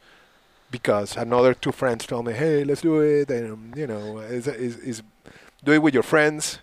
because 0.71 1.15
another 1.15 1.53
two 1.53 1.71
friends 1.71 2.05
told 2.05 2.25
me 2.25 2.33
hey 2.33 2.63
let's 2.63 2.81
do 2.81 2.99
it 2.99 3.29
and 3.29 3.53
um, 3.53 3.73
you 3.75 3.87
know 3.87 4.19
is, 4.19 4.47
is, 4.47 4.77
is 4.77 5.03
do 5.63 5.71
it 5.71 5.81
with 5.81 5.93
your 5.93 6.03
friends 6.03 6.59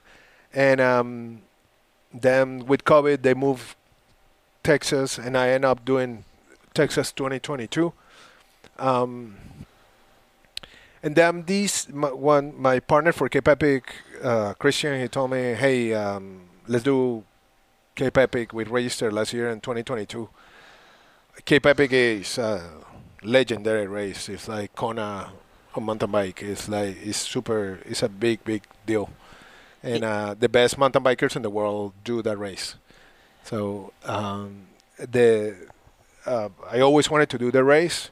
and 0.52 0.80
um, 0.80 1.42
then 2.12 2.66
with 2.66 2.84
covid 2.84 3.22
they 3.22 3.34
moved 3.34 3.76
texas 4.62 5.16
and 5.16 5.38
i 5.38 5.48
end 5.48 5.64
up 5.64 5.84
doing 5.84 6.24
Texas 6.74 7.12
2022. 7.12 7.92
Um, 8.78 9.36
and 11.02 11.16
then 11.16 11.44
this 11.44 11.86
one 11.88 12.54
my 12.60 12.80
partner 12.80 13.12
for 13.12 13.28
Cape 13.28 13.48
Epic, 13.48 13.94
uh, 14.22 14.54
Christian, 14.54 15.00
he 15.00 15.08
told 15.08 15.30
me, 15.30 15.54
hey, 15.54 15.94
um, 15.94 16.42
let's 16.68 16.84
do 16.84 17.24
Cape 18.00 18.16
Epic. 18.16 18.54
We 18.54 18.64
registered 18.64 19.12
last 19.12 19.34
year 19.34 19.50
in 19.50 19.60
2022. 19.60 20.26
Cape 21.44 21.66
Epic 21.66 21.92
is 21.92 22.38
a 22.38 22.66
legendary 23.22 23.86
race. 23.86 24.30
It's 24.30 24.48
like 24.48 24.74
Kona 24.74 25.30
on 25.74 25.84
mountain 25.84 26.10
bike. 26.10 26.42
It's 26.42 26.66
like 26.66 26.96
it's 27.04 27.18
super. 27.18 27.78
It's 27.84 28.02
a 28.02 28.08
big 28.08 28.42
big 28.42 28.62
deal, 28.86 29.10
and 29.82 30.02
uh, 30.02 30.32
the 30.32 30.48
best 30.48 30.78
mountain 30.78 31.04
bikers 31.04 31.36
in 31.36 31.42
the 31.42 31.50
world 31.50 31.92
do 32.02 32.22
that 32.22 32.38
race. 32.38 32.76
So 33.44 33.92
um, 34.06 34.68
the 34.96 35.68
uh, 36.24 36.48
I 36.70 36.80
always 36.80 37.10
wanted 37.10 37.28
to 37.28 37.36
do 37.36 37.50
the 37.50 37.62
race. 37.62 38.08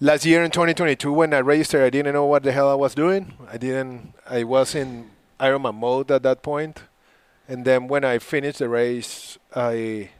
Last 0.00 0.26
year 0.26 0.44
in 0.44 0.50
2022, 0.50 1.10
when 1.10 1.32
I 1.32 1.40
registered, 1.40 1.82
I 1.82 1.88
didn't 1.88 2.12
know 2.12 2.26
what 2.26 2.42
the 2.42 2.52
hell 2.52 2.68
I 2.70 2.74
was 2.74 2.94
doing. 2.94 3.32
I 3.50 3.56
didn't. 3.56 4.12
I 4.28 4.44
was 4.44 4.74
in 4.74 5.12
Ironman 5.40 5.76
mode 5.76 6.10
at 6.10 6.22
that 6.24 6.42
point, 6.42 6.82
and 7.50 7.64
then 7.64 7.88
when 7.88 8.04
I 8.04 8.18
finished 8.18 8.60
the 8.60 8.68
race, 8.68 9.36
I 9.54 10.10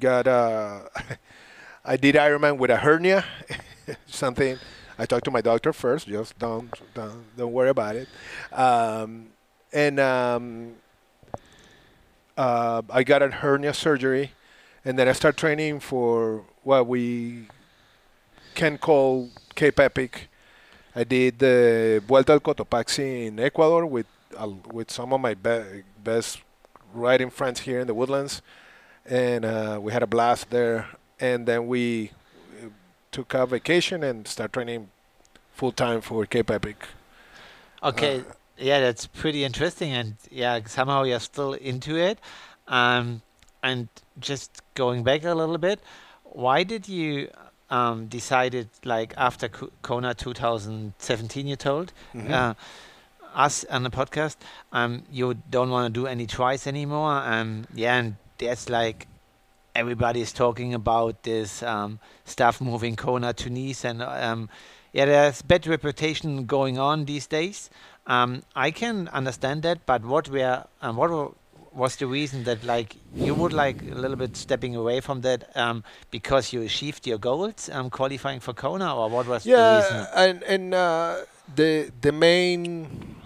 got 0.00 0.26
a. 0.26 0.88
I 1.84 1.96
did 1.96 2.14
Ironman 2.14 2.58
with 2.58 2.70
a 2.70 2.76
hernia, 2.76 3.24
something. 4.06 4.58
I 4.98 5.06
talked 5.06 5.24
to 5.26 5.30
my 5.30 5.40
doctor 5.40 5.72
first. 5.72 6.08
Just 6.08 6.38
don't 6.38 6.72
don't, 6.94 7.36
don't 7.36 7.52
worry 7.52 7.68
about 7.68 7.96
it. 7.96 8.08
Um, 8.52 9.28
and 9.72 10.00
um, 10.00 10.74
uh, 12.36 12.82
I 12.90 13.02
got 13.04 13.22
a 13.22 13.28
hernia 13.28 13.74
surgery 13.74 14.32
and 14.84 14.98
then 14.98 15.08
I 15.08 15.12
start 15.12 15.36
training 15.36 15.80
for 15.80 16.44
what 16.62 16.86
we 16.86 17.46
can 18.54 18.78
call 18.78 19.28
Cape 19.54 19.78
Epic. 19.78 20.28
I 20.96 21.04
did 21.04 21.38
the 21.38 22.02
Vuelta 22.06 22.32
al 22.32 22.40
Cotopaxi 22.40 23.26
in 23.26 23.38
Ecuador 23.38 23.86
with 23.86 24.06
uh, 24.36 24.48
with 24.72 24.90
some 24.90 25.12
of 25.12 25.20
my 25.20 25.34
be- 25.34 25.84
best 26.02 26.40
riding 26.92 27.30
friends 27.30 27.60
here 27.60 27.80
in 27.80 27.86
the 27.86 27.94
Woodlands, 27.94 28.42
and 29.06 29.44
uh, 29.44 29.78
we 29.80 29.92
had 29.92 30.02
a 30.02 30.06
blast 30.06 30.50
there. 30.50 30.88
And 31.18 31.46
then 31.46 31.66
we 31.66 32.12
took 33.12 33.34
a 33.34 33.46
vacation 33.46 34.02
and 34.02 34.26
start 34.26 34.52
training 34.52 34.88
full 35.52 35.72
time 35.72 36.00
for 36.00 36.24
Cape 36.26 36.50
Epic. 36.50 36.76
Okay, 37.82 38.20
uh, 38.20 38.22
yeah, 38.56 38.80
that's 38.80 39.06
pretty 39.06 39.44
interesting, 39.44 39.92
and 39.92 40.14
yeah, 40.30 40.60
somehow 40.66 41.02
you're 41.02 41.20
still 41.20 41.54
into 41.54 41.96
it. 41.96 42.18
Um, 42.68 43.22
and 43.62 43.88
just 44.18 44.62
going 44.74 45.02
back 45.02 45.24
a 45.24 45.34
little 45.34 45.58
bit, 45.58 45.80
why 46.24 46.62
did 46.62 46.88
you 46.88 47.28
um, 47.68 48.06
decided 48.06 48.68
like 48.84 49.14
after 49.16 49.48
Kona 49.48 50.14
2017? 50.14 51.46
You 51.46 51.56
told 51.56 51.92
mm-hmm. 52.14 52.32
uh, 52.32 52.54
us 53.34 53.64
on 53.64 53.82
the 53.82 53.90
podcast, 53.90 54.36
um, 54.72 55.02
you 55.10 55.34
don't 55.50 55.70
want 55.70 55.92
to 55.92 56.00
do 56.00 56.06
any 56.06 56.26
tries 56.26 56.66
anymore. 56.66 57.12
Um, 57.12 57.66
yeah, 57.74 57.96
and 57.98 58.16
that's 58.38 58.68
like 58.68 59.06
everybody 59.74 60.20
is 60.20 60.32
talking 60.32 60.74
about 60.74 61.22
this 61.22 61.62
um, 61.62 62.00
stuff 62.24 62.60
moving 62.60 62.96
Kona 62.96 63.32
to 63.34 63.50
Nice, 63.50 63.84
and 63.84 64.02
um, 64.02 64.48
yeah, 64.92 65.04
there's 65.04 65.42
bad 65.42 65.66
reputation 65.66 66.46
going 66.46 66.78
on 66.78 67.04
these 67.04 67.26
days. 67.26 67.70
Um, 68.06 68.42
I 68.56 68.70
can 68.70 69.08
understand 69.08 69.62
that, 69.62 69.86
but 69.86 70.04
what 70.04 70.28
were 70.28 70.64
um, 70.82 70.96
what 70.96 71.34
was 71.72 71.96
the 71.96 72.06
reason 72.06 72.44
that 72.44 72.64
like 72.64 72.96
you 73.14 73.34
would 73.34 73.52
like 73.52 73.80
a 73.82 73.94
little 73.94 74.16
bit 74.16 74.36
stepping 74.36 74.74
away 74.74 75.00
from 75.00 75.20
that 75.20 75.56
um, 75.56 75.84
because 76.10 76.52
you 76.52 76.62
achieved 76.62 77.06
your 77.06 77.18
goals 77.18 77.68
um, 77.72 77.90
qualifying 77.90 78.40
for 78.40 78.52
Kona 78.52 78.94
or 78.94 79.08
what 79.08 79.26
was 79.26 79.46
yeah, 79.46 79.56
the 79.56 79.82
reason? 79.82 80.06
and 80.16 80.42
and 80.44 80.74
uh, 80.74 81.16
the 81.54 81.92
the 82.00 82.12
main 82.12 83.16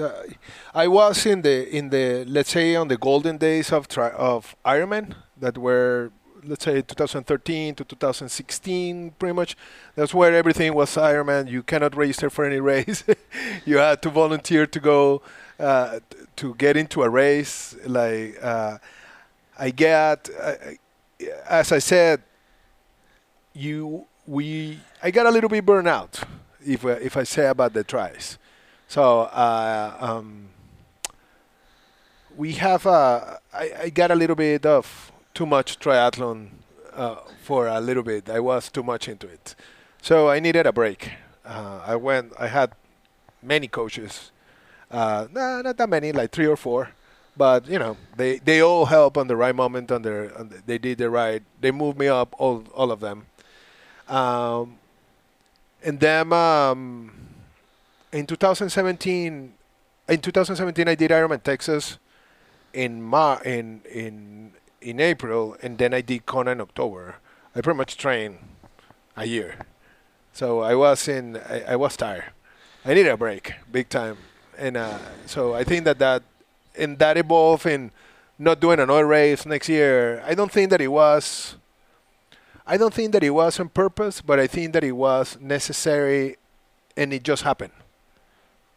the, 0.00 0.34
I 0.74 0.86
was 0.88 1.26
in 1.26 1.42
the 1.42 1.68
in 1.68 1.90
the 1.90 2.24
let's 2.26 2.50
say 2.50 2.74
on 2.76 2.88
the 2.88 2.96
golden 2.96 3.36
days 3.38 3.72
of 3.72 3.88
tri- 3.88 4.16
of 4.16 4.56
Ironman 4.64 5.14
that 5.38 5.56
were 5.58 6.10
let's 6.42 6.64
say 6.64 6.80
2013 6.80 7.74
to 7.74 7.84
2016 7.84 9.10
pretty 9.18 9.34
much 9.34 9.56
that's 9.94 10.14
where 10.14 10.34
everything 10.34 10.72
was 10.74 10.96
Ironman 10.96 11.50
you 11.50 11.62
cannot 11.62 11.94
register 11.96 12.30
for 12.30 12.44
any 12.44 12.60
race 12.72 13.04
you 13.66 13.76
had 13.78 14.00
to 14.02 14.10
volunteer 14.10 14.66
to 14.66 14.80
go 14.80 15.22
uh, 15.60 16.00
to 16.36 16.54
get 16.54 16.76
into 16.76 17.02
a 17.02 17.08
race. 17.08 17.76
Like 17.84 18.38
uh, 18.42 18.78
I 19.58 19.70
get, 19.70 20.30
I, 20.42 20.78
as 21.48 21.70
I 21.70 21.78
said, 21.78 22.22
you 23.52 24.06
we 24.26 24.80
I 25.02 25.10
got 25.10 25.26
a 25.26 25.30
little 25.30 25.50
bit 25.50 25.66
burnout 25.66 26.22
if 26.64 26.84
if 26.84 27.16
I 27.16 27.24
say 27.24 27.46
about 27.46 27.74
the 27.74 27.84
tries. 27.84 28.38
So 28.90 29.20
uh, 29.20 29.96
um, 30.00 30.48
we 32.36 32.54
have 32.54 32.84
uh, 32.88 33.36
I, 33.54 33.72
I 33.82 33.88
got 33.90 34.10
a 34.10 34.16
little 34.16 34.34
bit 34.34 34.66
of 34.66 35.12
too 35.32 35.46
much 35.46 35.78
triathlon 35.78 36.48
uh, 36.92 37.18
for 37.40 37.68
a 37.68 37.80
little 37.80 38.02
bit. 38.02 38.28
I 38.28 38.40
was 38.40 38.68
too 38.68 38.82
much 38.82 39.06
into 39.06 39.28
it, 39.28 39.54
so 40.02 40.28
I 40.28 40.40
needed 40.40 40.66
a 40.66 40.72
break. 40.72 41.08
Uh, 41.44 41.78
I 41.86 41.94
went. 41.94 42.32
I 42.36 42.48
had 42.48 42.72
many 43.40 43.68
coaches. 43.68 44.32
Uh, 44.90 45.28
nah, 45.30 45.62
not 45.62 45.76
that 45.76 45.88
many, 45.88 46.10
like 46.10 46.32
three 46.32 46.48
or 46.48 46.56
four. 46.56 46.90
But 47.36 47.68
you 47.68 47.78
know, 47.78 47.96
they, 48.16 48.38
they 48.38 48.60
all 48.60 48.86
help 48.86 49.16
on 49.16 49.28
the 49.28 49.36
right 49.36 49.54
moment. 49.54 49.92
On 49.92 50.02
their, 50.02 50.36
on 50.36 50.48
the, 50.48 50.62
they 50.66 50.78
did 50.78 50.98
the 50.98 51.10
right. 51.10 51.44
They 51.60 51.70
moved 51.70 51.96
me 51.96 52.08
up, 52.08 52.34
all 52.38 52.64
all 52.74 52.90
of 52.90 52.98
them. 52.98 53.26
Um, 54.08 54.80
and 55.80 56.00
then 56.00 56.32
um, 56.32 57.29
in 58.12 58.26
2017, 58.26 59.54
in 60.08 60.20
2017, 60.20 60.88
I 60.88 60.94
did 60.94 61.10
Ironman 61.10 61.42
Texas 61.42 61.98
in 62.72 63.02
Mar 63.02 63.42
in 63.44 63.82
in 63.90 64.52
in 64.80 65.00
April, 65.00 65.56
and 65.62 65.78
then 65.78 65.94
I 65.94 66.00
did 66.00 66.26
Kona 66.26 66.52
in 66.52 66.60
October. 66.60 67.16
I 67.54 67.60
pretty 67.60 67.76
much 67.76 67.96
trained 67.96 68.38
a 69.16 69.26
year, 69.26 69.56
so 70.32 70.60
I 70.60 70.74
was 70.74 71.06
in. 71.08 71.36
I, 71.36 71.72
I 71.72 71.76
was 71.76 71.96
tired. 71.96 72.24
I 72.84 72.94
needed 72.94 73.10
a 73.10 73.16
break, 73.16 73.54
big 73.70 73.88
time, 73.88 74.16
and 74.58 74.76
uh, 74.76 74.98
so 75.26 75.54
I 75.54 75.64
think 75.64 75.84
that 75.84 75.98
that 75.98 76.22
and 76.76 76.98
that 76.98 77.16
evolved 77.16 77.66
in 77.66 77.90
not 78.38 78.60
doing 78.60 78.80
another 78.80 79.06
race 79.06 79.44
next 79.46 79.68
year. 79.68 80.22
I 80.26 80.34
don't 80.34 80.50
think 80.50 80.70
that 80.70 80.80
it 80.80 80.88
was. 80.88 81.56
I 82.66 82.76
don't 82.76 82.94
think 82.94 83.12
that 83.12 83.22
it 83.22 83.30
was 83.30 83.58
on 83.60 83.68
purpose, 83.68 84.20
but 84.20 84.38
I 84.38 84.46
think 84.46 84.72
that 84.72 84.84
it 84.84 84.92
was 84.92 85.38
necessary, 85.40 86.36
and 86.96 87.12
it 87.12 87.22
just 87.22 87.42
happened. 87.42 87.72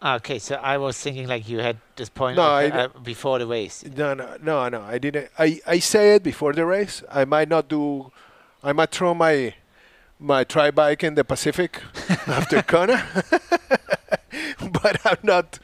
Okay, 0.03 0.37
so 0.37 0.55
I 0.55 0.77
was 0.77 0.99
thinking 0.99 1.27
like 1.27 1.47
you 1.47 1.59
had 1.59 1.77
this 1.95 2.09
point 2.09 2.35
No, 2.35 2.43
uh, 2.43 2.89
before 3.03 3.39
the 3.39 3.47
race. 3.47 3.85
No, 3.85 4.13
no, 4.13 4.35
no, 4.41 4.67
no. 4.67 4.81
I 4.81 4.97
didn't. 4.97 5.29
I, 5.39 5.61
I 5.65 5.79
say 5.79 6.15
it 6.15 6.23
before 6.23 6.51
the 6.51 6.65
race. 6.65 7.03
I 7.09 7.23
might 7.23 7.47
not 7.47 7.69
do. 7.69 8.11
I 8.61 8.73
might 8.73 8.91
throw 8.91 9.13
my 9.13 9.55
my 10.19 10.43
tri 10.43 10.71
bike 10.71 11.05
in 11.05 11.15
the 11.15 11.23
Pacific 11.23 11.81
after 12.27 12.61
Kona, 12.61 13.01
but 14.81 14.99
I'm 15.05 15.17
not. 15.23 15.59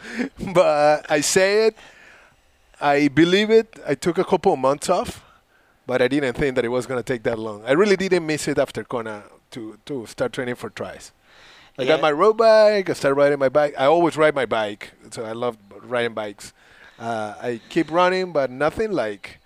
But 0.53 1.11
I 1.11 1.19
say 1.19 1.67
it. 1.67 1.77
I 2.79 3.09
believe 3.09 3.49
it. 3.49 3.77
I 3.85 3.95
took 3.95 4.17
a 4.17 4.23
couple 4.23 4.53
of 4.53 4.59
months 4.59 4.87
off, 4.89 5.21
but 5.85 6.01
I 6.01 6.07
didn't 6.07 6.35
think 6.35 6.55
that 6.55 6.63
it 6.63 6.69
was 6.69 6.85
going 6.85 6.99
to 6.99 7.03
take 7.03 7.23
that 7.23 7.37
long. 7.37 7.65
I 7.65 7.73
really 7.73 7.97
didn't 7.97 8.25
miss 8.25 8.47
it 8.47 8.57
after 8.57 8.85
Kona 8.85 9.23
to 9.51 9.77
to 9.85 10.05
start 10.05 10.31
training 10.31 10.55
for 10.55 10.69
tries. 10.69 11.11
I 11.79 11.83
Yeah. 11.83 11.87
got 11.93 12.01
my 12.01 12.11
road 12.11 12.35
bike. 12.37 12.89
I 12.89 12.93
started 12.93 13.15
riding 13.15 13.39
my 13.39 13.49
bike. 13.49 13.73
I 13.77 13.85
always 13.85 14.17
ride 14.17 14.35
my 14.35 14.45
bike, 14.45 14.91
so 15.11 15.23
I 15.23 15.31
love 15.31 15.57
riding 15.81 16.13
bikes. 16.13 16.51
Uh, 16.99 17.33
I 17.41 17.61
keep 17.69 17.89
running, 17.89 18.33
but 18.33 18.51
nothing 18.51 18.91
like 18.91 19.39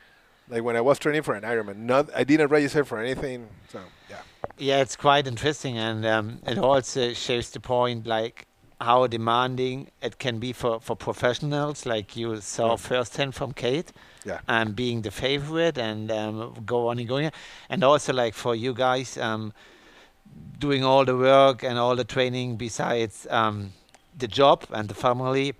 like 0.50 0.63
when 0.63 0.76
I 0.76 0.82
was 0.82 1.00
training 1.00 1.22
for 1.22 1.36
an 1.36 1.43
Ironman. 1.43 1.78
Not 1.78 2.10
I 2.15 2.24
didn't 2.24 2.50
register 2.50 2.84
for 2.84 2.98
anything. 3.00 3.48
So 3.72 3.80
yeah, 4.10 4.17
Yeah, 4.58 4.82
it's 4.82 4.96
quite 4.96 5.28
interesting, 5.28 5.78
and 5.78 6.06
um, 6.06 6.39
it 6.48 6.58
also 6.58 7.13
shows 7.13 7.52
the 7.52 7.60
point 7.60 8.08
like 8.08 8.48
how 8.82 9.08
demanding 9.08 9.89
it 10.02 10.17
can 10.17 10.39
be 10.39 10.52
for, 10.52 10.80
for 10.82 10.96
professionals, 10.96 11.86
like 11.86 12.17
you 12.17 12.41
saw 12.41 12.72
Yeah. 12.72 12.76
firsthand 12.78 13.34
from 13.36 13.54
Kat, 13.54 13.93
yeah, 14.26 14.39
um, 14.48 14.74
being 14.74 15.04
the 15.04 15.12
favorite 15.12 15.78
and 15.78 16.12
um, 16.12 16.54
go 16.65 16.88
on 16.89 16.98
and 17.00 17.08
going, 17.08 17.32
and 17.69 17.84
also 17.84 18.12
like 18.12 18.34
for 18.34 18.56
you 18.56 18.74
guys 18.74 19.17
um, 19.17 19.54
doing 20.60 20.84
all 20.84 21.06
the 21.06 21.15
work 21.15 21.63
and 21.63 21.78
all 21.78 21.96
the 21.96 22.04
training 22.04 22.56
besides 22.56 23.28
um, 23.30 23.74
the 24.17 24.28
job 24.28 24.65
and 24.72 24.88
the 24.89 24.93
family. 24.93 25.54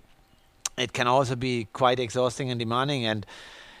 It 0.76 0.92
can 0.92 1.06
also 1.06 1.36
be 1.36 1.68
quite 1.72 2.00
exhausting 2.00 2.50
and 2.50 2.58
demanding, 2.58 3.04
and 3.04 3.24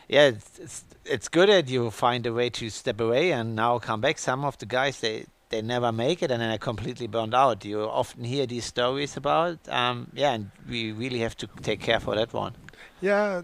yeah, 0.08 0.26
it's, 0.28 0.58
it's 0.58 0.84
it's 1.04 1.28
good 1.28 1.48
that 1.48 1.68
you 1.68 1.90
find 1.90 2.24
a 2.26 2.32
way 2.32 2.50
to 2.50 2.70
step 2.70 3.00
away 3.00 3.32
and 3.32 3.56
now 3.56 3.78
come 3.78 4.00
back. 4.00 4.18
Some 4.18 4.44
of 4.44 4.56
the 4.58 4.66
guys 4.66 5.00
they 5.00 5.26
they 5.54 5.62
never 5.62 5.92
make 5.92 6.22
it 6.22 6.30
and 6.30 6.40
then 6.42 6.50
are 6.50 6.58
completely 6.58 7.06
burned 7.06 7.34
out. 7.34 7.64
You 7.64 7.82
often 7.82 8.24
hear 8.24 8.46
these 8.46 8.64
stories 8.64 9.16
about, 9.16 9.58
um, 9.68 10.08
yeah, 10.14 10.32
and 10.32 10.50
we 10.68 10.92
really 10.92 11.20
have 11.20 11.36
to 11.36 11.48
take 11.62 11.80
care 11.80 12.00
for 12.00 12.14
that 12.16 12.32
one. 12.32 12.54
yeah. 13.00 13.42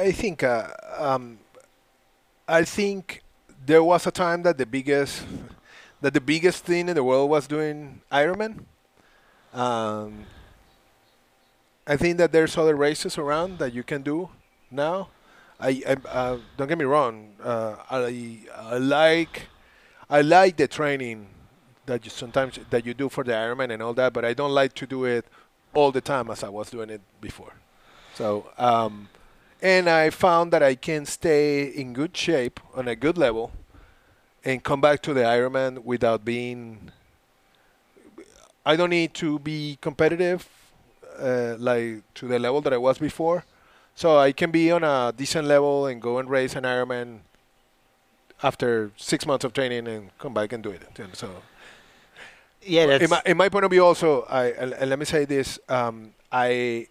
I, 0.00 0.10
think 0.12 0.42
uh, 0.42 0.68
um, 0.98 1.38
I 2.48 2.64
think 2.64 3.22
there 3.64 3.84
was 3.84 4.06
a 4.06 4.10
time 4.10 4.42
that 4.42 4.58
the 4.58 4.66
biggest 4.66 5.24
that 6.02 6.12
the 6.12 6.20
biggest 6.20 6.64
thing 6.64 6.88
in 6.88 6.94
the 6.94 7.04
world 7.04 7.30
was 7.30 7.46
doing 7.46 8.02
Ironman. 8.10 8.64
Um, 9.54 10.26
I 11.86 11.96
think 11.96 12.18
that 12.18 12.32
there's 12.32 12.58
other 12.58 12.74
races 12.74 13.16
around 13.16 13.58
that 13.60 13.72
you 13.72 13.82
can 13.82 14.02
do 14.02 14.28
now. 14.70 15.08
I, 15.60 15.82
I 15.86 16.08
uh, 16.08 16.38
don't 16.56 16.68
get 16.68 16.76
me 16.76 16.84
wrong. 16.84 17.34
Uh, 17.42 17.76
I, 17.88 18.40
I 18.56 18.78
like 18.78 19.46
I 20.10 20.20
like 20.20 20.56
the 20.56 20.66
training 20.66 21.28
that 21.86 22.04
you 22.04 22.10
sometimes 22.10 22.58
that 22.70 22.84
you 22.84 22.94
do 22.94 23.08
for 23.08 23.22
the 23.22 23.32
Ironman 23.32 23.72
and 23.72 23.80
all 23.80 23.94
that, 23.94 24.12
but 24.12 24.24
I 24.24 24.34
don't 24.34 24.52
like 24.52 24.74
to 24.74 24.86
do 24.86 25.04
it 25.04 25.24
all 25.72 25.92
the 25.92 26.00
time 26.00 26.30
as 26.30 26.42
I 26.42 26.48
was 26.48 26.70
doing 26.70 26.90
it 26.90 27.00
before. 27.20 27.54
So, 28.14 28.50
um, 28.58 29.08
and 29.60 29.88
I 29.88 30.10
found 30.10 30.52
that 30.52 30.62
I 30.62 30.74
can 30.74 31.06
stay 31.06 31.62
in 31.62 31.92
good 31.92 32.16
shape 32.16 32.58
on 32.74 32.88
a 32.88 32.96
good 32.96 33.16
level 33.16 33.52
and 34.44 34.62
come 34.62 34.80
back 34.80 35.02
to 35.02 35.14
the 35.14 35.22
Ironman 35.22 35.84
without 35.84 36.24
being. 36.24 36.90
I 38.64 38.76
don't 38.76 38.90
need 38.90 39.14
to 39.14 39.38
be 39.40 39.78
competitive, 39.80 40.48
uh, 41.18 41.56
like 41.58 42.02
to 42.14 42.28
the 42.28 42.38
level 42.38 42.60
that 42.62 42.72
I 42.72 42.76
was 42.78 42.98
before. 42.98 43.44
So 43.94 44.18
I 44.18 44.32
can 44.32 44.50
be 44.50 44.70
on 44.70 44.84
a 44.84 45.12
decent 45.16 45.46
level 45.46 45.86
and 45.86 46.00
go 46.00 46.18
and 46.18 46.28
race 46.30 46.54
an 46.56 46.64
Ironman 46.64 47.20
after 48.42 48.90
six 48.96 49.26
months 49.26 49.44
of 49.44 49.52
training 49.52 49.86
and 49.88 50.16
come 50.18 50.34
back 50.34 50.52
and 50.52 50.62
do 50.62 50.70
it. 50.70 50.82
And 50.98 51.14
so 51.14 51.28
Yeah, 52.62 52.86
that's 52.86 53.04
in 53.04 53.10
my, 53.10 53.22
in 53.26 53.36
my 53.36 53.48
point 53.48 53.64
of 53.64 53.70
view, 53.70 53.84
also, 53.84 54.22
I 54.22 54.46
and 54.52 54.88
let 54.90 54.98
me 54.98 55.04
say 55.04 55.24
this: 55.24 55.58
um, 55.68 56.14
I 56.30 56.86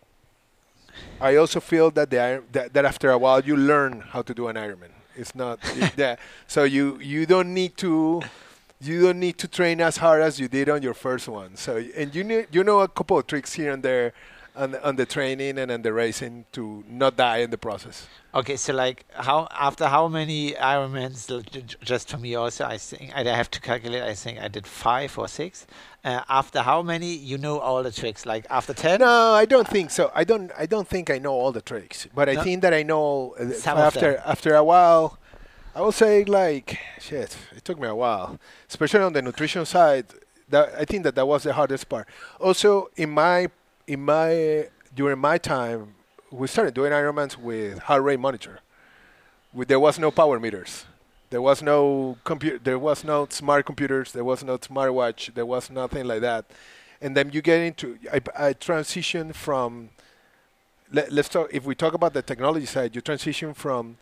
I 1.20 1.36
also 1.38 1.60
feel 1.60 1.92
that 1.92 2.10
the 2.10 2.44
that, 2.52 2.74
that 2.74 2.86
after 2.86 3.10
a 3.12 3.18
while 3.18 3.42
you 3.42 3.56
learn 3.56 4.02
how 4.02 4.22
to 4.22 4.34
do 4.34 4.48
an 4.48 4.56
Ironman. 4.56 4.92
It's 5.16 5.36
not 5.36 5.60
it- 5.78 5.96
that 5.98 6.20
so 6.48 6.64
you 6.64 7.00
you 7.00 7.26
don't 7.26 7.54
need 7.54 7.78
to 7.78 8.22
you 8.80 9.02
don't 9.04 9.20
need 9.20 9.38
to 9.38 9.48
train 9.48 9.80
as 9.82 9.98
hard 9.98 10.22
as 10.22 10.40
you 10.40 10.48
did 10.48 10.68
on 10.70 10.82
your 10.82 10.94
first 10.96 11.28
one. 11.28 11.56
So 11.56 11.84
and 11.96 12.14
you 12.16 12.24
know 12.24 12.46
you 12.52 12.64
know 12.64 12.80
a 12.82 12.88
couple 12.88 13.18
of 13.18 13.28
tricks 13.28 13.54
here 13.54 13.72
and 13.72 13.84
there 13.84 14.14
on 14.56 14.72
the, 14.72 14.86
on 14.88 14.96
the 14.98 15.06
training 15.06 15.58
and 15.58 15.72
on 15.72 15.82
the 15.82 15.94
racing 15.94 16.46
to 16.52 16.84
not 16.88 17.16
die 17.18 17.38
in 17.38 17.52
the 17.52 17.58
process. 17.58 18.08
Okay, 18.34 18.56
so 18.58 18.74
like 18.74 19.06
how 19.14 19.48
after 19.52 19.88
how 19.88 20.08
many 20.08 20.52
Ironmans? 20.54 21.30
l- 21.30 21.42
j- 21.42 21.62
j- 21.62 21.76
Just 21.84 22.10
for 22.10 22.18
me 22.18 22.36
also, 22.36 22.66
I 22.66 22.78
think 22.78 23.14
I 23.16 23.24
have 23.24 23.50
to 23.52 23.60
calculate. 23.62 24.04
I 24.04 24.14
think 24.14 24.40
I 24.40 24.48
did 24.48 24.66
five 24.68 25.18
or 25.18 25.28
six. 25.28 25.68
Uh, 26.04 26.22
after 26.30 26.62
how 26.62 26.82
many, 26.82 27.14
you 27.14 27.38
know 27.38 27.60
all 27.60 27.84
the 27.84 27.92
tricks? 27.92 28.26
Like 28.26 28.46
after 28.50 28.74
ten? 28.74 29.00
No, 29.02 29.34
I 29.34 29.46
don't 29.46 29.68
think 29.68 29.92
so. 29.92 30.12
I 30.16 30.24
don't. 30.24 30.52
I 30.58 30.66
don't 30.66 30.88
think 30.88 31.10
I 31.10 31.18
know 31.18 31.34
all 31.34 31.52
the 31.52 31.62
tricks, 31.62 32.08
but 32.16 32.28
I 32.30 32.36
think 32.44 32.62
that 32.62 32.74
I 32.74 32.84
know 32.84 33.36
uh, 33.40 33.52
Some 33.52 33.78
after 33.78 34.18
after 34.26 34.56
a 34.56 34.64
while. 34.64 35.18
I 35.76 35.80
will 35.82 35.94
say 35.94 36.24
like 36.26 36.80
shit. 37.00 37.38
It 37.56 37.64
took 37.64 37.80
me 37.80 37.88
a 37.88 37.96
while, 37.96 38.40
especially 38.70 39.02
on 39.04 39.14
the 39.14 39.22
nutrition 39.22 39.66
side. 39.66 40.06
That 40.50 40.74
I 40.78 40.84
think 40.86 41.04
that 41.04 41.16
that 41.16 41.26
was 41.28 41.44
the 41.44 41.54
hardest 41.54 41.88
part. 41.88 42.08
Also, 42.40 42.90
in 42.98 43.10
my 43.12 43.48
in 43.88 44.04
my 44.06 44.68
during 44.94 45.20
my 45.20 45.38
time, 45.38 45.96
we 46.32 46.48
started 46.48 46.74
doing 46.74 46.92
Ironmans 46.92 47.38
with 47.38 47.80
heart 47.80 48.04
rate 48.04 48.20
monitor. 48.20 48.60
With, 49.54 49.68
there 49.68 49.80
was 49.80 50.00
no 50.00 50.12
power 50.12 50.40
meters. 50.40 50.86
There 51.30 51.42
was 51.42 51.62
no 51.62 52.18
computer. 52.24 52.60
There 52.60 52.80
was 52.80 53.04
no 53.04 53.28
smart 53.30 53.66
computers. 53.66 54.12
There 54.12 54.24
was 54.24 54.44
no 54.44 54.58
smartwatch. 54.58 55.34
There 55.34 55.46
was 55.46 55.70
nothing 55.70 56.06
like 56.06 56.22
that. 56.22 56.46
And 57.02 57.16
then 57.16 57.32
you 57.32 57.42
get 57.42 57.62
into. 57.62 57.98
I, 58.12 58.22
I 58.38 58.54
transition 58.54 59.34
from. 59.34 59.90
Let, 60.92 61.12
let's 61.12 61.30
talk. 61.30 61.50
If 61.54 61.66
we 61.66 61.74
talk 61.74 61.94
about 61.94 62.14
the 62.14 62.22
technology 62.22 62.66
side, 62.66 62.96
you 62.96 63.02
transition 63.02 63.54
from 63.54 63.98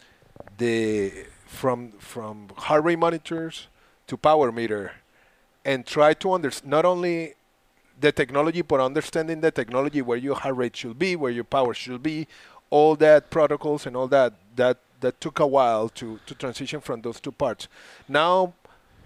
the 0.58 1.26
from 1.46 1.92
from 2.00 2.50
heart 2.58 2.84
rate 2.84 3.00
monitors 3.00 3.68
to 4.08 4.18
power 4.18 4.52
meter, 4.52 4.94
and 5.64 5.86
try 5.86 6.14
to 6.16 6.34
understand 6.34 6.72
not 6.72 6.86
only 6.86 7.36
the 8.00 8.12
technology, 8.12 8.62
but 8.62 8.80
understanding 8.80 9.42
the 9.42 9.52
technology 9.52 10.02
where 10.02 10.18
your 10.18 10.36
heart 10.36 10.56
rate 10.56 10.76
should 10.76 10.98
be, 10.98 11.16
where 11.16 11.32
your 11.32 11.44
power 11.44 11.74
should 11.74 12.02
be, 12.02 12.28
all 12.70 12.96
that 12.96 13.30
protocols 13.30 13.86
and 13.86 13.96
all 13.96 14.08
that 14.08 14.34
that 14.56 14.78
that 15.02 15.20
took 15.22 15.40
a 15.40 15.48
while 15.48 15.90
to 15.90 16.20
to 16.26 16.36
transition 16.36 16.82
from 16.82 17.02
those 17.02 17.20
two 17.20 17.32
parts. 17.32 17.68
Now, 18.08 18.54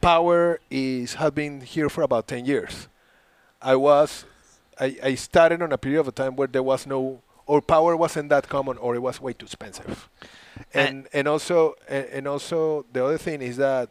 power 0.01 0.59
is 0.69 1.15
has 1.15 1.31
been 1.31 1.61
here 1.61 1.89
for 1.89 2.01
about 2.01 2.27
ten 2.27 2.45
years. 2.45 2.87
I 3.61 3.75
was 3.75 4.25
I, 4.79 4.97
I 5.03 5.15
started 5.15 5.61
on 5.61 5.71
a 5.71 5.77
period 5.77 6.01
of 6.01 6.15
time 6.15 6.35
where 6.35 6.47
there 6.47 6.63
was 6.63 6.85
no 6.85 7.21
or 7.45 7.61
power 7.61 7.95
wasn't 7.95 8.29
that 8.29 8.47
common 8.47 8.77
or 8.77 8.95
it 8.95 9.01
was 9.01 9.19
way 9.21 9.33
too 9.33 9.45
expensive. 9.45 10.09
And 10.73 11.07
and 11.13 11.27
also 11.27 11.75
and, 11.87 12.05
and 12.07 12.27
also 12.27 12.85
the 12.91 13.03
other 13.05 13.17
thing 13.17 13.41
is 13.41 13.57
that 13.57 13.89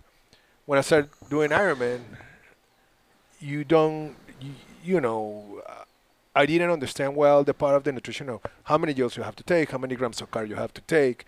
when 0.67 0.79
I 0.79 0.83
started 0.83 1.11
doing 1.29 1.51
Ironman, 1.51 2.01
you 3.41 3.65
don't, 3.65 4.15
you, 4.41 4.53
you 4.83 5.01
know, 5.01 5.63
uh, 5.69 5.85
I 6.35 6.47
didn't 6.47 6.71
understand 6.71 7.15
well 7.17 7.45
the 7.45 7.55
part 7.55 7.75
of 7.77 7.85
the 7.85 7.93
nutrition 7.93 8.29
of 8.29 8.41
how 8.65 8.79
many 8.79 8.95
joules 8.95 9.17
you 9.17 9.23
have 9.23 9.37
to 9.37 9.43
take, 9.45 9.71
how 9.71 9.79
many 9.79 9.95
grams 9.97 10.21
of 10.21 10.31
carb 10.31 10.49
you 10.49 10.57
have 10.57 10.73
to 10.75 10.81
take, 10.83 11.25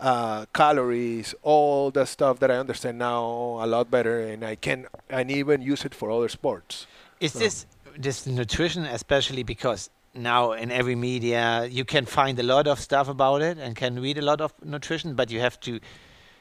uh, 0.00 0.46
calories, 0.52 1.34
all 1.42 1.90
the 1.90 2.04
stuff 2.06 2.40
that 2.40 2.50
I 2.50 2.56
understand 2.56 2.98
now 2.98 3.24
a 3.60 3.66
lot 3.66 3.90
better, 3.90 4.20
and 4.20 4.44
I 4.44 4.56
can 4.56 4.86
and 5.08 5.30
even 5.30 5.62
use 5.62 5.84
it 5.84 5.94
for 5.94 6.10
other 6.10 6.28
sports. 6.28 6.86
Is 7.20 7.32
this 7.34 7.66
this 7.96 8.26
nutrition 8.26 8.84
especially 8.86 9.42
because 9.42 9.90
now 10.14 10.52
in 10.52 10.70
every 10.70 10.94
media 10.96 11.66
you 11.70 11.84
can 11.84 12.04
find 12.06 12.38
a 12.38 12.42
lot 12.42 12.66
of 12.66 12.80
stuff 12.80 13.08
about 13.08 13.42
it 13.42 13.58
and 13.58 13.76
can 13.76 14.00
read 14.00 14.18
a 14.18 14.22
lot 14.22 14.40
of 14.40 14.52
nutrition, 14.64 15.14
but 15.14 15.30
you 15.30 15.38
have 15.40 15.60
to 15.60 15.78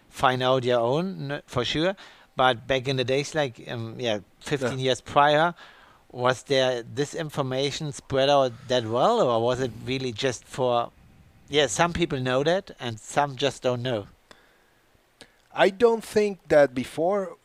find 0.09 0.41
out 0.41 0.63
your 0.63 0.79
own 0.79 1.41
for 1.45 1.63
sure. 1.63 1.95
But 2.35 2.65
back 2.67 2.87
in 2.87 2.95
the 2.95 3.03
days, 3.03 3.35
like 3.35 3.61
um, 3.69 3.95
yeah, 3.99 4.19
15 4.39 4.71
Yeah. 4.71 4.75
years 4.77 5.01
prior, 5.01 5.53
was 6.11 6.43
there 6.43 6.83
this 6.83 7.15
information 7.15 7.91
spread 7.91 8.29
out 8.29 8.51
that 8.67 8.85
well, 8.85 9.21
or 9.21 9.41
was 9.41 9.61
it 9.61 9.71
really 9.85 10.11
just 10.11 10.43
for? 10.45 10.91
Yeah, 11.49 11.67
some 11.67 11.93
people 11.93 12.19
know 12.19 12.43
that, 12.43 12.71
and 12.79 12.99
some 12.99 13.35
just 13.35 13.63
don't 13.63 13.81
know. 13.81 14.07
I 15.53 15.69
don't 15.69 16.03
think 16.03 16.47
that 16.47 16.73
before, 16.73 17.37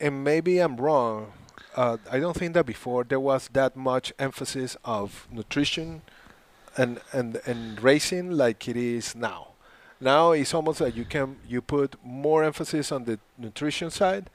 and 0.00 0.24
maybe 0.24 0.58
I'm 0.58 0.76
wrong. 0.76 1.32
Uh, 1.76 1.96
I 2.10 2.20
don't 2.20 2.36
think 2.36 2.54
that 2.54 2.66
before 2.66 3.04
there 3.04 3.20
was 3.20 3.48
that 3.52 3.76
much 3.76 4.12
emphasis 4.18 4.76
of 4.84 5.26
nutrition 5.30 6.02
and 6.76 7.00
and 7.12 7.40
and 7.46 7.82
racing 7.82 8.32
like 8.32 8.68
it 8.68 8.76
is 8.76 9.14
now. 9.14 9.48
Now 10.00 10.32
it's 10.32 10.54
almost 10.54 10.80
like 10.80 10.96
you 10.96 11.04
can 11.04 11.36
you 11.48 11.60
put 11.60 11.96
more 12.04 12.44
emphasis 12.44 12.92
on 12.92 13.04
the 13.04 13.18
nutrition 13.38 13.90
side 13.90 14.30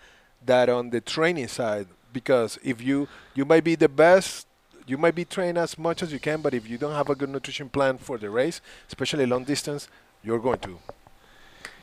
than 0.46 0.70
on 0.70 0.90
the 0.90 1.02
training 1.02 1.48
side 1.48 1.88
because 2.14 2.58
if 2.64 2.82
you 2.82 3.08
you 3.36 3.46
might 3.46 3.64
be 3.64 3.76
the 3.76 3.90
best 3.90 4.48
you 4.88 4.98
might 4.98 5.16
be 5.16 5.24
trained 5.26 5.58
as 5.58 5.78
much 5.78 6.02
as 6.02 6.12
you 6.12 6.20
can 6.20 6.42
but 6.42 6.54
if 6.54 6.68
you 6.70 6.78
don't 6.78 6.94
have 6.96 7.10
a 7.10 7.16
good 7.16 7.30
nutrition 7.30 7.70
plan 7.70 7.98
for 7.98 8.18
the 8.18 8.30
race 8.30 8.62
especially 8.88 9.26
long 9.26 9.44
distance 9.44 9.88
you're 10.24 10.40
going 10.40 10.60
to 10.60 10.80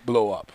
blow 0.05 0.33
up 0.33 0.53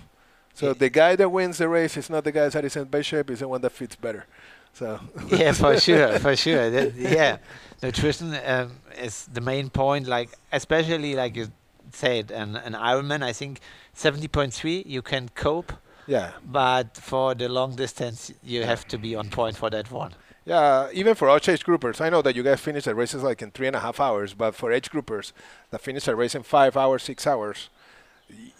so 0.53 0.67
Yeah. 0.67 0.73
the 0.73 0.89
guy 0.89 1.15
that 1.15 1.29
wins 1.29 1.57
the 1.57 1.67
race 1.69 1.97
is 1.97 2.09
not 2.09 2.23
the 2.23 2.31
guy 2.31 2.49
that 2.49 2.65
is 2.65 2.75
in 2.75 2.85
best 2.85 3.09
shape 3.09 3.29
is 3.29 3.39
the 3.39 3.47
one 3.47 3.61
that 3.61 3.71
fits 3.71 3.95
better 3.95 4.25
so 4.73 4.99
yeah, 5.27 5.51
for 5.51 5.77
sure, 5.77 6.17
for 6.25 6.33
sure. 6.33 6.69
That, 6.69 6.95
yeah, 6.95 7.39
nutrition 7.83 8.33
um, 8.45 8.71
is 8.97 9.25
the 9.25 9.41
main 9.41 9.69
point. 9.69 10.07
Like, 10.07 10.29
especially 10.53 11.13
like 11.13 11.35
you 11.35 11.49
said, 11.91 12.31
an 12.31 12.55
an 12.55 12.71
Ironman. 12.71 13.21
I 13.21 13.33
think 13.33 13.59
seventy 13.93 14.29
point 14.29 14.53
three 14.53 14.81
you 14.87 15.01
can 15.01 15.27
cope, 15.35 15.73
yeah 16.15 16.29
but 16.59 16.87
for 17.09 17.27
the 17.41 17.47
long 17.57 17.71
distance 17.83 18.19
you 18.53 18.61
have 18.71 18.83
to 18.91 18.97
be 19.05 19.11
on 19.19 19.27
point 19.29 19.55
for 19.61 19.69
that 19.69 19.87
one. 20.03 20.13
Yeah, 20.43 20.89
even 21.01 21.13
for 21.13 21.27
us 21.29 21.47
age 21.47 21.63
groupers, 21.69 22.01
I 22.05 22.09
know 22.09 22.21
that 22.23 22.35
you 22.35 22.41
guys 22.41 22.59
finish 22.59 22.85
the 22.85 22.95
races 22.95 23.21
like 23.29 23.39
in 23.45 23.51
three 23.51 23.67
and 23.71 23.75
a 23.75 23.79
half 23.87 23.99
hours, 23.99 24.33
but 24.33 24.51
for 24.55 24.67
age 24.77 24.89
groupers 24.93 25.33
that 25.69 25.81
finish 25.81 26.07
a 26.07 26.15
race 26.15 26.33
in 26.39 26.41
five 26.57 26.73
hours, 26.75 27.03
six 27.03 27.27
hours, 27.27 27.69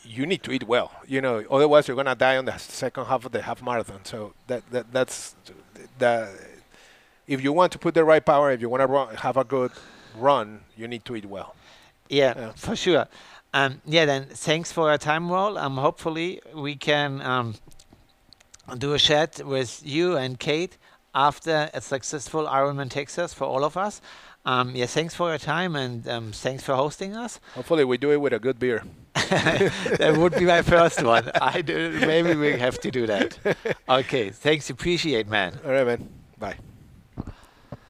you 0.03 0.23
need 0.31 0.43
to 0.43 0.51
eat 0.51 0.65
well. 0.67 0.89
You 1.07 1.21
know, 1.25 1.35
otherwise 1.49 1.87
you're 1.87 1.97
gonna 2.01 2.13
die 2.27 2.37
on 2.37 2.45
the 2.45 2.55
second 2.59 3.05
half 3.05 3.25
of 3.25 3.31
the 3.31 3.41
half 3.41 3.59
marathon. 3.63 4.01
So 4.05 4.33
that, 4.49 4.61
that 4.73 4.85
that's 4.93 5.35
that. 5.97 6.29
If 7.27 7.39
you 7.43 7.51
want 7.51 7.71
to 7.71 7.79
put 7.79 7.93
the 7.95 8.03
right 8.03 8.23
power, 8.33 8.51
if 8.51 8.61
you 8.61 8.69
want 8.69 8.81
to 8.87 9.17
have 9.21 9.37
a 9.37 9.43
good 9.43 9.71
run, 10.15 10.61
you 10.77 10.87
need 10.87 11.03
to 11.05 11.15
eat 11.15 11.25
well. 11.25 11.55
Yeah, 12.09 12.33
Yeah. 12.37 12.51
for 12.55 12.75
sure. 12.75 13.07
Um, 13.53 13.81
yeah, 13.85 14.05
then 14.05 14.25
thanks 14.25 14.71
for 14.71 14.89
your 14.89 14.97
time, 14.97 15.27
Raúl. 15.27 15.61
Um, 15.61 15.77
hopefully 15.77 16.41
we 16.53 16.75
can 16.75 17.21
um, 17.21 17.55
do 18.77 18.93
a 18.93 18.99
chat 18.99 19.41
with 19.45 19.81
you 19.85 20.15
and 20.15 20.39
Kat 20.39 20.77
after 21.13 21.69
a 21.73 21.81
successful 21.81 22.45
Ironman 22.45 22.89
Texas 22.89 23.33
for 23.33 23.45
all 23.45 23.63
of 23.63 23.75
us. 23.75 24.01
Um, 24.45 24.75
yeah, 24.75 24.87
thanks 24.87 25.13
for 25.13 25.29
your 25.29 25.37
time 25.37 25.75
and 25.75 26.07
um, 26.07 26.31
thanks 26.31 26.63
for 26.63 26.73
hosting 26.75 27.15
us. 27.15 27.39
Hopefully, 27.53 27.83
we 27.83 27.97
do 27.97 28.11
it 28.11 28.17
with 28.17 28.33
a 28.33 28.39
good 28.39 28.57
beer. 28.57 28.83
that 29.13 30.15
would 30.17 30.33
be 30.33 30.45
my 30.45 30.61
first 30.61 31.03
one. 31.03 31.29
I 31.39 31.61
do, 31.61 31.99
maybe 32.01 32.33
we 32.35 32.57
have 32.57 32.79
to 32.79 32.91
do 32.91 33.05
that. 33.07 33.37
Okay, 33.89 34.29
thanks. 34.29 34.69
Appreciate, 34.69 35.27
man. 35.27 35.59
All 35.65 35.71
right, 35.71 35.85
man. 35.85 36.09
Bye. 36.39 36.55